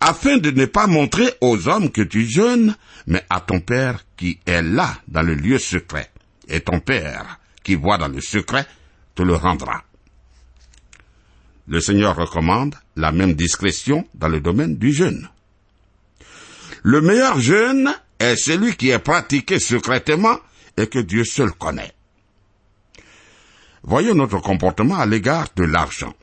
afin 0.00 0.38
de 0.38 0.50
ne 0.50 0.64
pas 0.64 0.86
montrer 0.86 1.34
aux 1.40 1.68
hommes 1.68 1.90
que 1.90 2.02
tu 2.02 2.26
jeûnes, 2.26 2.74
mais 3.06 3.24
à 3.28 3.40
ton 3.40 3.60
Père 3.60 4.04
qui 4.16 4.38
est 4.46 4.62
là 4.62 4.98
dans 5.08 5.22
le 5.22 5.34
lieu 5.34 5.58
secret. 5.58 6.10
Et 6.48 6.60
ton 6.60 6.80
Père 6.80 7.38
qui 7.64 7.74
voit 7.74 7.98
dans 7.98 8.08
le 8.08 8.20
secret 8.20 8.66
te 9.16 9.22
le 9.22 9.34
rendra. 9.34 9.82
Le 11.66 11.80
Seigneur 11.80 12.14
recommande 12.14 12.76
la 12.94 13.10
même 13.10 13.34
discrétion 13.34 14.06
dans 14.14 14.28
le 14.28 14.40
domaine 14.40 14.76
du 14.76 14.92
jeûne. 14.92 15.28
Le 16.82 17.00
meilleur 17.00 17.40
jeûne 17.40 17.92
est 18.18 18.36
celui 18.36 18.76
qui 18.76 18.90
est 18.90 18.98
pratiqué 18.98 19.58
secrètement 19.58 20.38
et 20.76 20.86
que 20.86 20.98
Dieu 20.98 21.24
seul 21.24 21.52
connaît. 21.52 21.92
Voyons 23.82 24.14
notre 24.14 24.38
comportement 24.40 24.98
à 24.98 25.06
l'égard 25.06 25.48
de 25.56 25.64
l'argent. 25.64 26.14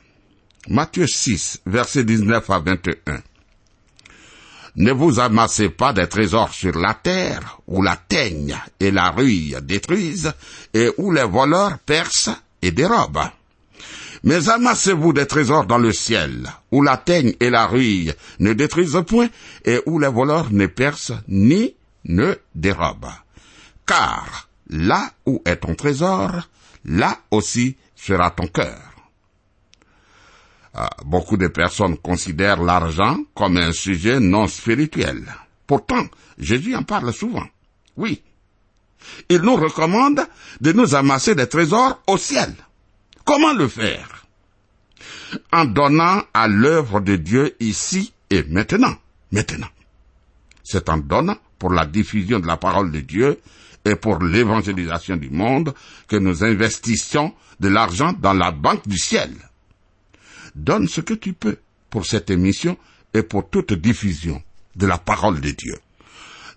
Matthieu 0.67 1.07
6, 1.07 1.61
verset 1.65 2.03
19 2.03 2.49
à 2.49 2.59
21. 2.59 3.21
Ne 4.75 4.91
vous 4.91 5.19
amassez 5.19 5.69
pas 5.69 5.91
des 5.91 6.07
trésors 6.07 6.53
sur 6.53 6.77
la 6.77 6.93
terre, 6.93 7.59
où 7.67 7.81
la 7.81 7.95
teigne 7.95 8.57
et 8.79 8.91
la 8.91 9.11
ruille 9.11 9.57
détruisent, 9.63 10.33
et 10.73 10.89
où 10.97 11.11
les 11.11 11.23
voleurs 11.25 11.77
percent 11.79 12.37
et 12.61 12.71
dérobent. 12.71 13.31
Mais 14.23 14.49
amassez-vous 14.49 15.13
des 15.13 15.25
trésors 15.25 15.65
dans 15.65 15.77
le 15.77 15.91
ciel, 15.91 16.47
où 16.71 16.81
la 16.83 16.97
teigne 16.97 17.33
et 17.39 17.49
la 17.49 17.65
ruille 17.67 18.13
ne 18.39 18.53
détruisent 18.53 19.03
point, 19.07 19.27
et 19.65 19.81
où 19.85 19.99
les 19.99 20.07
voleurs 20.07 20.51
ne 20.51 20.67
percent 20.67 21.19
ni 21.27 21.73
ne 22.05 22.35
dérobent. 22.55 23.13
Car 23.85 24.47
là 24.69 25.11
où 25.25 25.41
est 25.45 25.57
ton 25.57 25.75
trésor, 25.75 26.47
là 26.85 27.17
aussi 27.31 27.75
sera 27.95 28.31
ton 28.31 28.47
cœur. 28.47 28.90
Ah, 30.73 30.89
beaucoup 31.05 31.35
de 31.35 31.47
personnes 31.47 31.97
considèrent 31.97 32.61
l'argent 32.63 33.17
comme 33.35 33.57
un 33.57 33.73
sujet 33.73 34.19
non 34.19 34.47
spirituel. 34.47 35.25
Pourtant, 35.67 36.05
Jésus 36.37 36.75
en 36.75 36.83
parle 36.83 37.13
souvent. 37.13 37.45
Oui. 37.97 38.21
Il 39.29 39.41
nous 39.41 39.55
recommande 39.55 40.21
de 40.61 40.71
nous 40.71 40.95
amasser 40.95 41.35
des 41.35 41.47
trésors 41.47 42.01
au 42.07 42.17
ciel. 42.17 42.53
Comment 43.25 43.53
le 43.53 43.67
faire? 43.67 44.25
En 45.51 45.65
donnant 45.65 46.23
à 46.33 46.47
l'œuvre 46.47 47.01
de 47.01 47.15
Dieu 47.15 47.55
ici 47.59 48.13
et 48.29 48.43
maintenant. 48.43 48.95
Maintenant. 49.31 49.69
C'est 50.63 50.87
en 50.89 50.97
donnant 50.97 51.37
pour 51.59 51.71
la 51.71 51.85
diffusion 51.85 52.39
de 52.39 52.47
la 52.47 52.57
parole 52.57 52.91
de 52.91 52.99
Dieu 53.01 53.39
et 53.83 53.95
pour 53.95 54.23
l'évangélisation 54.23 55.17
du 55.17 55.29
monde 55.29 55.73
que 56.07 56.15
nous 56.15 56.43
investissons 56.43 57.33
de 57.59 57.67
l'argent 57.67 58.13
dans 58.13 58.33
la 58.33 58.51
banque 58.51 58.87
du 58.87 58.97
ciel. 58.97 59.31
Donne 60.55 60.87
ce 60.87 61.01
que 61.01 61.13
tu 61.13 61.33
peux 61.33 61.57
pour 61.89 62.05
cette 62.05 62.29
émission 62.29 62.77
et 63.13 63.23
pour 63.23 63.49
toute 63.49 63.73
diffusion 63.73 64.41
de 64.75 64.87
la 64.87 64.97
parole 64.97 65.41
de 65.41 65.51
Dieu. 65.51 65.77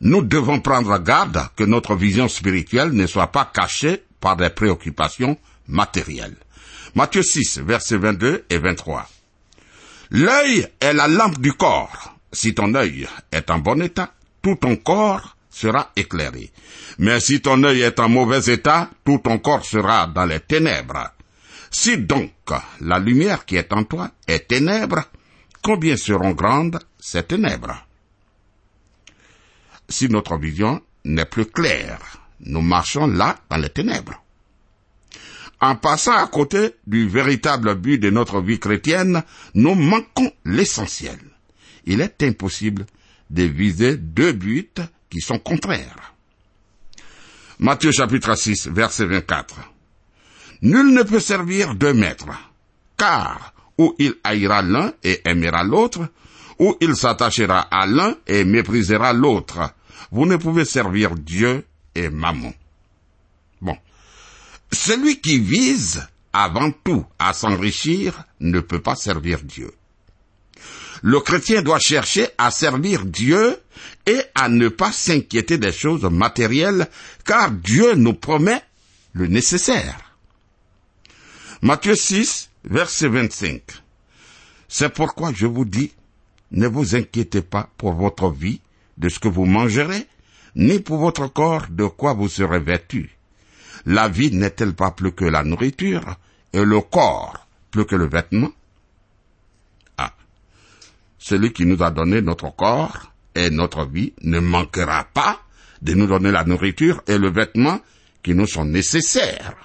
Nous 0.00 0.22
devons 0.22 0.60
prendre 0.60 0.98
garde 0.98 1.48
que 1.56 1.64
notre 1.64 1.94
vision 1.94 2.28
spirituelle 2.28 2.92
ne 2.92 3.06
soit 3.06 3.32
pas 3.32 3.50
cachée 3.52 4.02
par 4.20 4.36
des 4.36 4.50
préoccupations 4.50 5.38
matérielles. 5.68 6.36
Matthieu 6.94 7.22
6, 7.22 7.60
versets 7.60 7.96
22 7.96 8.44
et 8.50 8.58
23. 8.58 9.08
L'œil 10.10 10.68
est 10.80 10.92
la 10.92 11.08
lampe 11.08 11.38
du 11.40 11.52
corps. 11.52 12.16
Si 12.32 12.54
ton 12.54 12.74
œil 12.74 13.08
est 13.32 13.50
en 13.50 13.58
bon 13.58 13.82
état, 13.82 14.12
tout 14.42 14.56
ton 14.56 14.76
corps 14.76 15.36
sera 15.50 15.90
éclairé. 15.96 16.50
Mais 16.98 17.20
si 17.20 17.40
ton 17.40 17.62
œil 17.64 17.82
est 17.82 17.98
en 18.00 18.08
mauvais 18.08 18.52
état, 18.52 18.90
tout 19.04 19.18
ton 19.18 19.38
corps 19.38 19.64
sera 19.64 20.06
dans 20.06 20.26
les 20.26 20.40
ténèbres. 20.40 21.10
Si 21.76 21.98
donc 21.98 22.30
la 22.82 23.00
lumière 23.00 23.44
qui 23.44 23.56
est 23.56 23.72
en 23.72 23.82
toi 23.82 24.12
est 24.28 24.46
ténèbre, 24.46 25.10
combien 25.60 25.96
seront 25.96 26.30
grandes 26.30 26.78
ces 27.00 27.24
ténèbres? 27.24 27.84
Si 29.88 30.08
notre 30.08 30.38
vision 30.38 30.80
n'est 31.04 31.24
plus 31.24 31.46
claire, 31.46 31.98
nous 32.38 32.60
marchons 32.60 33.08
là 33.08 33.40
dans 33.50 33.56
les 33.56 33.70
ténèbres. 33.70 34.22
En 35.60 35.74
passant 35.74 36.16
à 36.16 36.28
côté 36.28 36.76
du 36.86 37.08
véritable 37.08 37.74
but 37.74 37.98
de 37.98 38.10
notre 38.10 38.40
vie 38.40 38.60
chrétienne, 38.60 39.24
nous 39.54 39.74
manquons 39.74 40.30
l'essentiel. 40.44 41.18
Il 41.86 42.00
est 42.00 42.22
impossible 42.22 42.86
de 43.30 43.42
viser 43.42 43.96
deux 43.96 44.32
buts 44.32 44.70
qui 45.10 45.20
sont 45.20 45.40
contraires. 45.40 46.14
Matthieu 47.58 47.90
chapitre 47.90 48.36
6, 48.36 48.68
verset 48.68 49.06
24. 49.06 49.73
Nul 50.64 50.94
ne 50.94 51.02
peut 51.02 51.20
servir 51.20 51.74
deux 51.74 51.92
maîtres, 51.92 52.32
car 52.96 53.52
ou 53.76 53.94
il 53.98 54.14
haïra 54.24 54.62
l'un 54.62 54.94
et 55.02 55.20
aimera 55.26 55.62
l'autre, 55.62 56.08
ou 56.58 56.74
il 56.80 56.96
s'attachera 56.96 57.60
à 57.60 57.84
l'un 57.86 58.16
et 58.26 58.44
méprisera 58.44 59.12
l'autre. 59.12 59.74
Vous 60.10 60.24
ne 60.24 60.36
pouvez 60.36 60.64
servir 60.64 61.16
Dieu 61.16 61.66
et 61.94 62.08
Mammon. 62.08 62.54
Bon. 63.60 63.76
Celui 64.72 65.20
qui 65.20 65.38
vise 65.38 66.08
avant 66.32 66.70
tout 66.70 67.04
à 67.18 67.34
s'enrichir 67.34 68.24
ne 68.40 68.60
peut 68.60 68.80
pas 68.80 68.96
servir 68.96 69.42
Dieu. 69.42 69.70
Le 71.02 71.20
chrétien 71.20 71.60
doit 71.60 71.78
chercher 71.78 72.28
à 72.38 72.50
servir 72.50 73.04
Dieu 73.04 73.58
et 74.06 74.20
à 74.34 74.48
ne 74.48 74.68
pas 74.68 74.92
s'inquiéter 74.92 75.58
des 75.58 75.72
choses 75.72 76.04
matérielles, 76.04 76.88
car 77.26 77.50
Dieu 77.50 77.96
nous 77.96 78.14
promet 78.14 78.62
le 79.12 79.26
nécessaire. 79.26 80.03
Matthieu 81.64 81.94
6, 81.94 82.50
verset 82.64 83.08
25. 83.08 83.62
C'est 84.68 84.90
pourquoi 84.90 85.32
je 85.32 85.46
vous 85.46 85.64
dis, 85.64 85.94
ne 86.50 86.66
vous 86.66 86.94
inquiétez 86.94 87.40
pas 87.40 87.70
pour 87.78 87.94
votre 87.94 88.28
vie, 88.28 88.60
de 88.98 89.08
ce 89.08 89.18
que 89.18 89.28
vous 89.28 89.46
mangerez, 89.46 90.06
ni 90.56 90.78
pour 90.78 90.98
votre 90.98 91.26
corps, 91.26 91.64
de 91.70 91.86
quoi 91.86 92.12
vous 92.12 92.28
serez 92.28 92.60
vêtu. 92.60 93.16
La 93.86 94.08
vie 94.08 94.30
n'est-elle 94.30 94.74
pas 94.74 94.90
plus 94.90 95.12
que 95.12 95.24
la 95.24 95.42
nourriture, 95.42 96.16
et 96.52 96.62
le 96.62 96.82
corps 96.82 97.46
plus 97.70 97.86
que 97.86 97.96
le 97.96 98.08
vêtement? 98.08 98.52
Ah. 99.96 100.12
Celui 101.16 101.54
qui 101.54 101.64
nous 101.64 101.82
a 101.82 101.90
donné 101.90 102.20
notre 102.20 102.54
corps 102.54 103.10
et 103.34 103.48
notre 103.48 103.86
vie 103.86 104.12
ne 104.20 104.38
manquera 104.38 105.04
pas 105.04 105.40
de 105.80 105.94
nous 105.94 106.08
donner 106.08 106.30
la 106.30 106.44
nourriture 106.44 107.00
et 107.06 107.16
le 107.16 107.30
vêtement 107.30 107.80
qui 108.22 108.34
nous 108.34 108.46
sont 108.46 108.66
nécessaires. 108.66 109.56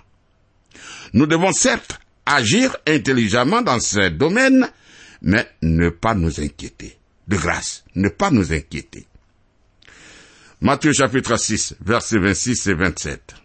Nous 1.13 1.25
devons 1.25 1.51
certes 1.51 1.99
agir 2.25 2.75
intelligemment 2.87 3.61
dans 3.61 3.79
ce 3.79 4.09
domaine, 4.09 4.69
mais 5.21 5.47
ne 5.61 5.89
pas 5.89 6.13
nous 6.13 6.39
inquiéter. 6.39 6.97
De 7.27 7.37
grâce, 7.37 7.83
ne 7.95 8.09
pas 8.09 8.31
nous 8.31 8.53
inquiéter. 8.53 9.05
Matthieu 10.61 10.93
chapitre 10.93 11.37
6, 11.37 11.75
versets 11.81 12.19
26 12.19 12.67
et 12.67 12.73
27. 12.73 13.35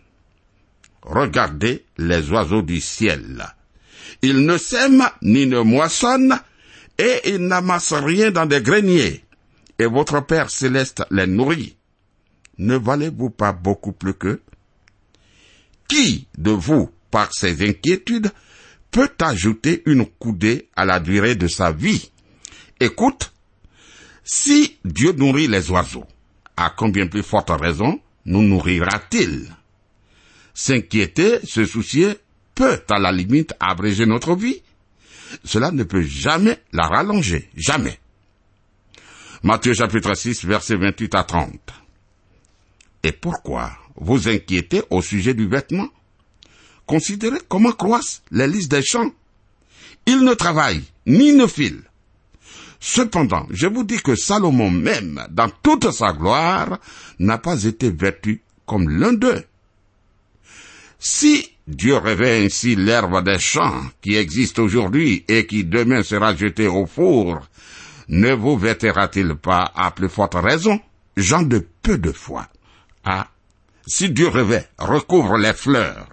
Regardez 1.03 1.85
les 1.99 2.31
oiseaux 2.31 2.63
du 2.63 2.81
ciel. 2.81 3.47
Ils 4.23 4.45
ne 4.45 4.57
sèment 4.57 5.09
ni 5.23 5.47
ne 5.47 5.61
moissonnent, 5.61 6.39
et 6.99 7.21
ils 7.31 7.47
n'amassent 7.47 7.93
rien 7.93 8.31
dans 8.31 8.47
des 8.47 8.63
greniers, 8.63 9.25
et 9.79 9.87
votre 9.87 10.21
Père 10.25 10.51
céleste 10.51 11.03
les 11.11 11.27
nourrit. 11.27 11.77
Ne 12.59 12.77
valez-vous 12.77 13.31
pas 13.31 13.53
beaucoup 13.53 13.93
plus 13.93 14.15
qu'eux 14.15 14.41
Qui 15.89 16.27
de 16.39 16.51
vous, 16.53 16.91
par 17.15 17.33
ses 17.33 17.63
inquiétudes, 17.63 18.33
peut 18.91 19.13
ajouter 19.21 19.85
une 19.87 20.05
coudée 20.05 20.69
à 20.75 20.85
la 20.85 20.99
durée 20.99 21.37
de 21.37 21.47
sa 21.47 21.71
vie 21.71 22.11
Écoute, 22.81 23.33
si 24.25 24.79
Dieu 24.85 25.13
nourrit 25.13 25.47
les 25.47 25.71
oiseaux, 25.71 26.07
à 26.57 26.71
combien 26.77 27.07
plus 27.07 27.23
forte 27.23 27.51
raison 27.51 28.01
nous 28.27 28.43
nourrira-t-il? 28.43 29.49
S'inquiéter, 30.55 31.39
se 31.47 31.65
soucier, 31.65 32.19
peut 32.57 32.83
à 32.91 32.99
la 32.99 33.13
limite 33.13 33.55
abréger 33.61 34.07
notre 34.07 34.35
vie. 34.35 34.61
Cela 35.45 35.71
ne 35.71 35.85
peut 35.85 36.03
jamais 36.03 36.59
la 36.73 36.89
rallonger, 36.89 37.49
jamais. 37.57 38.01
Matthieu 39.45 39.73
chapitre 39.73 40.15
6, 40.15 40.45
versets 40.47 40.75
28 40.75 41.15
à 41.15 41.23
30. 41.23 41.55
Et 43.05 43.13
pourquoi 43.13 43.71
vous 43.95 44.29
inquiétez 44.29 44.83
au 44.91 45.01
sujet 45.01 45.35
du 45.35 45.47
vêtement? 45.47 45.89
Considérez 46.87 47.41
comment 47.49 47.73
croissent 47.73 48.23
les 48.31 48.47
lys 48.47 48.69
des 48.69 48.83
champs. 48.83 49.13
Ils 50.07 50.23
ne 50.23 50.35
travaillent 50.35 50.85
ni 51.07 51.33
ne 51.33 51.47
filent. 51.47 51.85
Cependant, 52.81 53.47
je 53.51 53.67
vous 53.67 53.85
dis 53.85 54.03
que 54.03 54.15
Salomon 54.15 54.71
même, 54.71 55.27
dans 55.31 55.49
toute 55.63 55.91
sa 55.91 56.13
gloire, 56.13 56.79
n'a 57.19 57.39
pas 57.39 57.65
été 57.65 57.91
vêtu 57.91 58.43
comme 58.67 58.91
l'un 58.91 59.15
d'eux. 59.15 59.43
Si 60.99 61.51
Dieu 61.67 61.97
réveille 61.97 62.47
ainsi 62.47 62.77
l'herbe 62.77 63.25
des 63.25 63.39
champs 63.39 63.83
qui 64.03 64.17
existe 64.17 64.59
aujourd'hui 64.59 65.25
et 65.29 65.47
qui 65.47 65.65
demain 65.65 66.03
sera 66.03 66.37
jetée 66.37 66.67
au 66.67 66.85
four, 66.85 67.41
ne 68.09 68.35
vous 68.35 68.59
vêtera-t-il 68.59 69.35
pas 69.35 69.73
à 69.75 69.91
plus 69.91 70.11
forte 70.11 70.35
raison, 70.35 70.79
gens 71.17 71.43
de 71.43 71.67
peu 71.83 71.97
de 71.97 72.13
foi? 72.13 72.49
Ah, 73.03 73.29
si 73.87 74.11
Dieu 74.11 74.29
revêt, 74.29 74.69
recouvre 74.79 75.39
les 75.39 75.55
fleurs, 75.55 76.09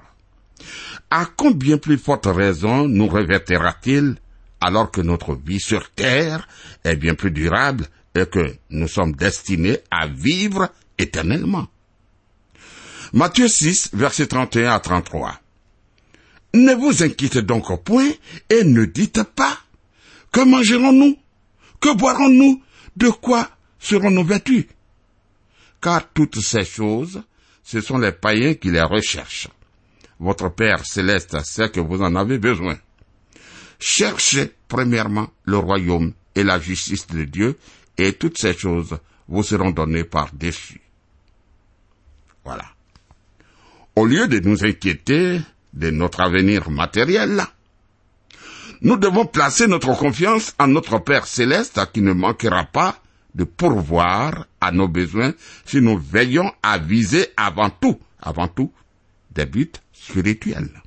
à 1.09 1.25
combien 1.25 1.77
plus 1.77 1.97
forte 1.97 2.25
raison 2.25 2.87
nous 2.87 3.07
revêtera-t-il 3.07 4.15
alors 4.59 4.91
que 4.91 5.01
notre 5.01 5.35
vie 5.35 5.59
sur 5.59 5.89
terre 5.91 6.47
est 6.83 6.95
bien 6.95 7.15
plus 7.15 7.31
durable 7.31 7.85
et 8.15 8.25
que 8.25 8.55
nous 8.69 8.87
sommes 8.87 9.13
destinés 9.13 9.79
à 9.89 10.07
vivre 10.07 10.69
éternellement? 10.97 11.67
Matthieu 13.13 13.47
6, 13.47 13.89
verset 13.93 14.27
31 14.27 14.71
à 14.71 14.79
33. 14.79 15.41
Ne 16.53 16.73
vous 16.73 17.03
inquiétez 17.03 17.41
donc 17.41 17.83
point 17.83 18.09
et 18.49 18.63
ne 18.63 18.85
dites 18.85 19.23
pas 19.23 19.57
que 20.31 20.41
mangerons-nous, 20.41 21.17
que 21.79 21.93
boirons-nous, 21.93 22.61
de 22.95 23.09
quoi 23.09 23.49
serons-nous 23.79 24.23
vêtus? 24.23 24.67
Car 25.81 26.07
toutes 26.13 26.39
ces 26.39 26.63
choses, 26.63 27.23
ce 27.63 27.81
sont 27.81 27.97
les 27.97 28.11
païens 28.11 28.53
qui 28.53 28.69
les 28.69 28.81
recherchent. 28.81 29.49
Votre 30.21 30.49
Père 30.49 30.85
céleste 30.85 31.43
sait 31.43 31.69
que 31.69 31.79
vous 31.79 32.03
en 32.03 32.15
avez 32.15 32.37
besoin. 32.37 32.77
Cherchez 33.79 34.51
premièrement 34.67 35.27
le 35.45 35.57
royaume 35.57 36.13
et 36.35 36.43
la 36.43 36.59
justice 36.59 37.07
de 37.07 37.23
Dieu, 37.23 37.57
et 37.97 38.13
toutes 38.13 38.37
ces 38.37 38.53
choses 38.53 38.99
vous 39.27 39.41
seront 39.41 39.71
données 39.71 40.03
par-dessus. 40.03 40.79
Voilà. 42.45 42.65
Au 43.95 44.05
lieu 44.05 44.27
de 44.27 44.37
nous 44.39 44.63
inquiéter 44.63 45.41
de 45.73 45.89
notre 45.89 46.21
avenir 46.21 46.69
matériel, 46.69 47.43
nous 48.81 48.97
devons 48.97 49.25
placer 49.25 49.65
notre 49.65 49.97
confiance 49.97 50.53
en 50.59 50.67
notre 50.67 50.99
Père 50.99 51.25
céleste 51.25 51.81
qui 51.93 52.01
ne 52.01 52.13
manquera 52.13 52.65
pas 52.65 53.01
de 53.33 53.43
pourvoir 53.43 54.45
à 54.59 54.71
nos 54.71 54.87
besoins 54.87 55.33
si 55.65 55.81
nous 55.81 55.97
veillons 55.97 56.51
à 56.61 56.77
viser 56.77 57.29
avant 57.37 57.71
tout, 57.71 57.99
avant 58.21 58.47
tout, 58.47 58.71
des 59.31 59.45
buts 59.45 59.71
spirituels. 59.93 60.81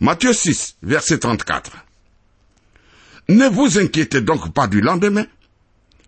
Matthieu 0.00 0.32
6, 0.32 0.76
verset 0.82 1.18
34. 1.18 1.72
Ne 3.28 3.48
vous 3.48 3.78
inquiétez 3.78 4.20
donc 4.20 4.52
pas 4.52 4.66
du 4.66 4.80
lendemain, 4.80 5.26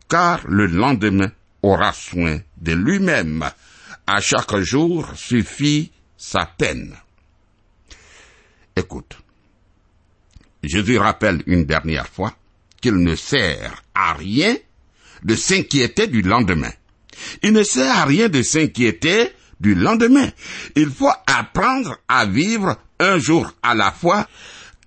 car 0.09 0.47
le 0.47 0.67
lendemain 0.67 1.31
aura 1.63 1.93
soin 1.93 2.41
de 2.59 2.73
lui-même. 2.73 3.49
À 4.07 4.21
chaque 4.21 4.57
jour 4.59 5.09
suffit 5.17 5.91
sa 6.17 6.47
peine. 6.47 6.95
Écoute, 8.77 9.17
Jésus 10.63 10.99
rappelle 10.99 11.43
une 11.47 11.65
dernière 11.65 12.07
fois 12.07 12.37
qu'il 12.81 12.97
ne 12.97 13.15
sert 13.15 13.83
à 13.95 14.13
rien 14.15 14.57
de 15.23 15.35
s'inquiéter 15.35 16.07
du 16.07 16.23
lendemain. 16.23 16.73
Il 17.43 17.53
ne 17.53 17.63
sert 17.63 17.97
à 17.97 18.05
rien 18.05 18.29
de 18.29 18.43
s'inquiéter 18.43 19.31
du 19.61 19.75
lendemain. 19.75 20.29
Il 20.75 20.91
faut 20.91 21.13
apprendre 21.27 21.97
à 22.09 22.27
vivre 22.27 22.77
un 22.99 23.19
jour 23.19 23.53
à 23.63 23.75
la 23.75 23.91
fois, 23.91 24.27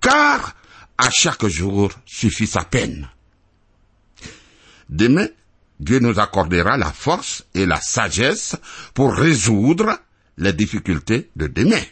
car 0.00 0.54
à 0.98 1.10
chaque 1.10 1.46
jour 1.46 1.90
suffit 2.06 2.46
sa 2.46 2.64
peine. 2.64 3.08
Demain, 4.88 5.28
Dieu 5.78 5.98
nous 5.98 6.18
accordera 6.20 6.76
la 6.76 6.92
force 6.92 7.44
et 7.54 7.64
la 7.64 7.80
sagesse 7.80 8.56
pour 8.92 9.14
résoudre 9.14 9.98
les 10.36 10.52
difficultés 10.52 11.30
de 11.36 11.46
demain. 11.46 11.82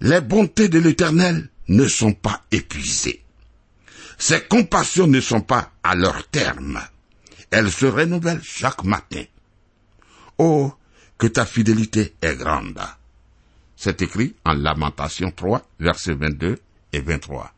Les 0.00 0.20
bontés 0.20 0.68
de 0.68 0.78
l'Éternel 0.78 1.48
ne 1.68 1.86
sont 1.86 2.12
pas 2.12 2.42
épuisées. 2.52 3.24
Ses 4.18 4.42
compassions 4.42 5.06
ne 5.06 5.20
sont 5.20 5.40
pas 5.40 5.72
à 5.82 5.94
leur 5.94 6.28
terme. 6.28 6.80
Elles 7.50 7.70
se 7.70 7.86
renouvellent 7.86 8.42
chaque 8.42 8.84
matin. 8.84 9.24
Oh, 10.42 10.72
que 11.18 11.26
ta 11.26 11.44
fidélité 11.44 12.14
est 12.22 12.34
grande. 12.34 12.80
C'est 13.76 14.00
écrit 14.00 14.34
en 14.46 14.54
Lamentation 14.54 15.30
3, 15.30 15.60
versets 15.78 16.14
22 16.14 16.58
et 16.94 17.00
23. 17.02 17.52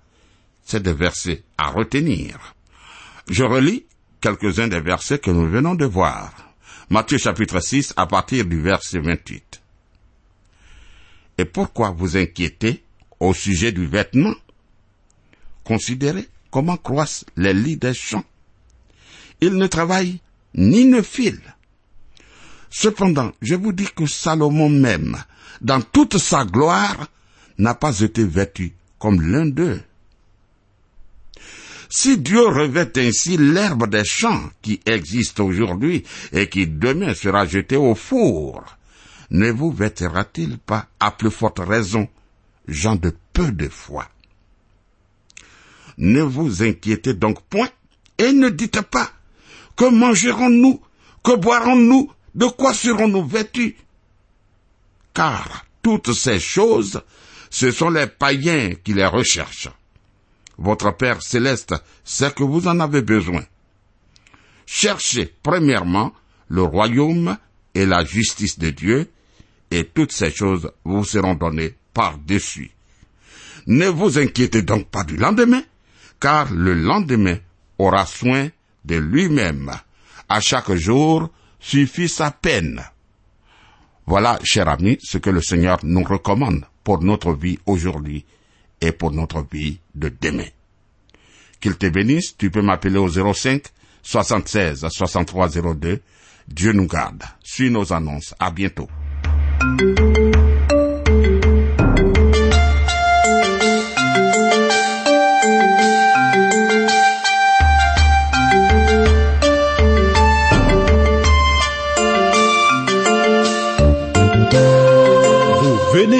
C'est 0.65 0.83
des 0.83 0.93
versets 0.93 1.45
à 1.57 1.71
retenir. 1.71 2.57
Je 3.29 3.45
relis 3.45 3.87
quelques-uns 4.21 4.67
des 4.67 4.81
versets 4.81 5.21
que 5.21 5.31
nous 5.31 5.49
venons 5.49 5.77
de 5.77 5.85
voir. 5.85 6.35
Matthieu 6.91 7.19
chapitre 7.19 7.61
6 7.61 7.95
à 7.97 8.09
partir 8.09 8.47
du 8.47 8.61
verset 8.61 8.99
28. 8.99 9.63
Et 11.39 11.45
pourquoi 11.45 11.93
vous 11.93 12.17
inquiétez 12.17 12.83
au 13.21 13.33
sujet 13.33 13.71
du 13.71 13.87
vêtement? 13.87 14.35
Considérez 15.63 16.29
comment 16.51 16.79
croissent 16.79 17.27
les 17.37 17.55
lits 17.55 17.77
des 17.77 17.95
champs. 17.95 18.25
Ils 19.41 19.55
ne 19.55 19.69
travaillent 19.69 20.19
ni 20.57 20.85
ne 20.85 21.01
filent. 21.01 21.55
Cependant, 22.75 23.33
je 23.43 23.55
vous 23.55 23.73
dis 23.73 23.89
que 23.95 24.07
Salomon 24.07 24.71
même, 24.71 25.23
dans 25.61 25.83
toute 25.83 26.17
sa 26.17 26.47
gloire, 26.47 27.07
n'a 27.59 27.75
pas 27.75 28.01
été 28.01 28.25
vêtu 28.25 28.73
comme 28.99 29.21
l'un 29.21 29.45
d'eux. 29.45 29.83
Si 31.91 32.17
Dieu 32.17 32.47
revêt 32.47 32.91
ainsi 32.97 33.37
l'herbe 33.37 33.91
des 33.91 34.07
champs 34.07 34.49
qui 34.63 34.81
existe 34.87 35.39
aujourd'hui 35.41 36.05
et 36.33 36.49
qui 36.49 36.67
demain 36.67 37.13
sera 37.13 37.45
jetée 37.45 37.77
au 37.77 37.95
four, 37.95 38.65
ne 39.31 39.51
vous 39.51 39.71
vêtera-t-il 39.71 40.57
pas 40.57 40.87
à 40.99 41.11
plus 41.11 41.31
forte 41.31 41.59
raison, 41.59 42.09
gens 42.67 42.97
de 42.97 43.15
peu 43.35 43.53
de 43.53 43.69
foi? 43.69 44.09
Ne 45.99 46.23
vous 46.23 46.63
inquiétez 46.63 47.13
donc 47.13 47.43
point 47.43 47.69
et 48.17 48.33
ne 48.33 48.49
dites 48.49 48.81
pas, 48.81 49.11
que 49.77 49.85
mangerons-nous, 49.85 50.81
que 51.23 51.37
boirons-nous, 51.37 52.11
de 52.35 52.47
quoi 52.47 52.75
serons-nous 52.75 53.27
vêtus? 53.27 53.77
Car 55.15 55.67
toutes 55.83 56.13
ces 56.13 56.41
choses, 56.41 57.03
ce 57.51 57.71
sont 57.71 57.91
les 57.91 58.07
païens 58.07 58.73
qui 58.83 58.95
les 58.95 59.07
recherchent 59.07 59.69
votre 60.59 60.97
Père 60.97 61.23
céleste 61.23 61.75
sait 62.05 62.31
que 62.31 62.43
vous 62.45 62.69
en 62.69 62.81
avez 62.81 63.03
besoin. 63.03 63.43
Cherchez 64.67 65.35
premièrement 65.43 66.13
le 66.49 66.63
royaume 66.63 67.37
et 67.75 67.87
la 67.87 68.05
justice 68.05 68.59
de 68.59 68.71
Dieu, 68.71 69.11
et 69.71 69.85
toutes 69.85 70.13
ces 70.13 70.31
choses 70.31 70.71
vous 70.85 71.05
seront 71.05 71.35
données 71.35 71.75
par-dessus. 71.95 72.71
Ne 73.67 73.89
vous 73.89 74.19
inquiétez 74.19 74.63
donc 74.63 74.89
pas 74.89 75.05
du 75.05 75.17
lendemain, 75.17 75.63
car 76.21 76.53
le 76.53 76.75
lendemain 76.75 77.39
aura 77.79 78.07
soin 78.07 78.49
de 78.85 78.97
lui-même. 78.97 79.73
À 80.29 80.41
chaque 80.41 80.73
jour 80.75 81.31
suffit 81.63 82.09
sa 82.09 82.31
peine. 82.31 82.83
Voilà, 84.05 84.39
cher 84.45 84.69
ami, 84.69 84.99
ce 85.01 85.17
que 85.17 85.31
le 85.31 85.41
Seigneur 85.41 85.79
nous 85.85 86.03
recommande 86.03 86.67
pour 86.85 87.03
notre 87.03 87.33
vie 87.33 87.59
aujourd'hui 87.65 88.27
et 88.81 88.93
pour 88.93 89.13
notre 89.13 89.47
vie 89.51 89.79
de 89.95 90.13
demain. 90.21 90.49
Qu'il 91.61 91.77
te 91.77 91.87
bénisse, 91.87 92.37
tu 92.37 92.51
peux 92.51 92.63
m'appeler 92.63 92.99
au 92.99 93.09
05 93.09 93.63
76 94.03 94.87
63 94.91 95.49
02. 95.77 96.01
Dieu 96.49 96.73
nous 96.73 96.89
garde. 96.89 97.23
Suis 97.43 97.71
nos 97.71 97.93
annonces. 97.93 98.35
À 98.41 98.51
bientôt. 98.51 98.89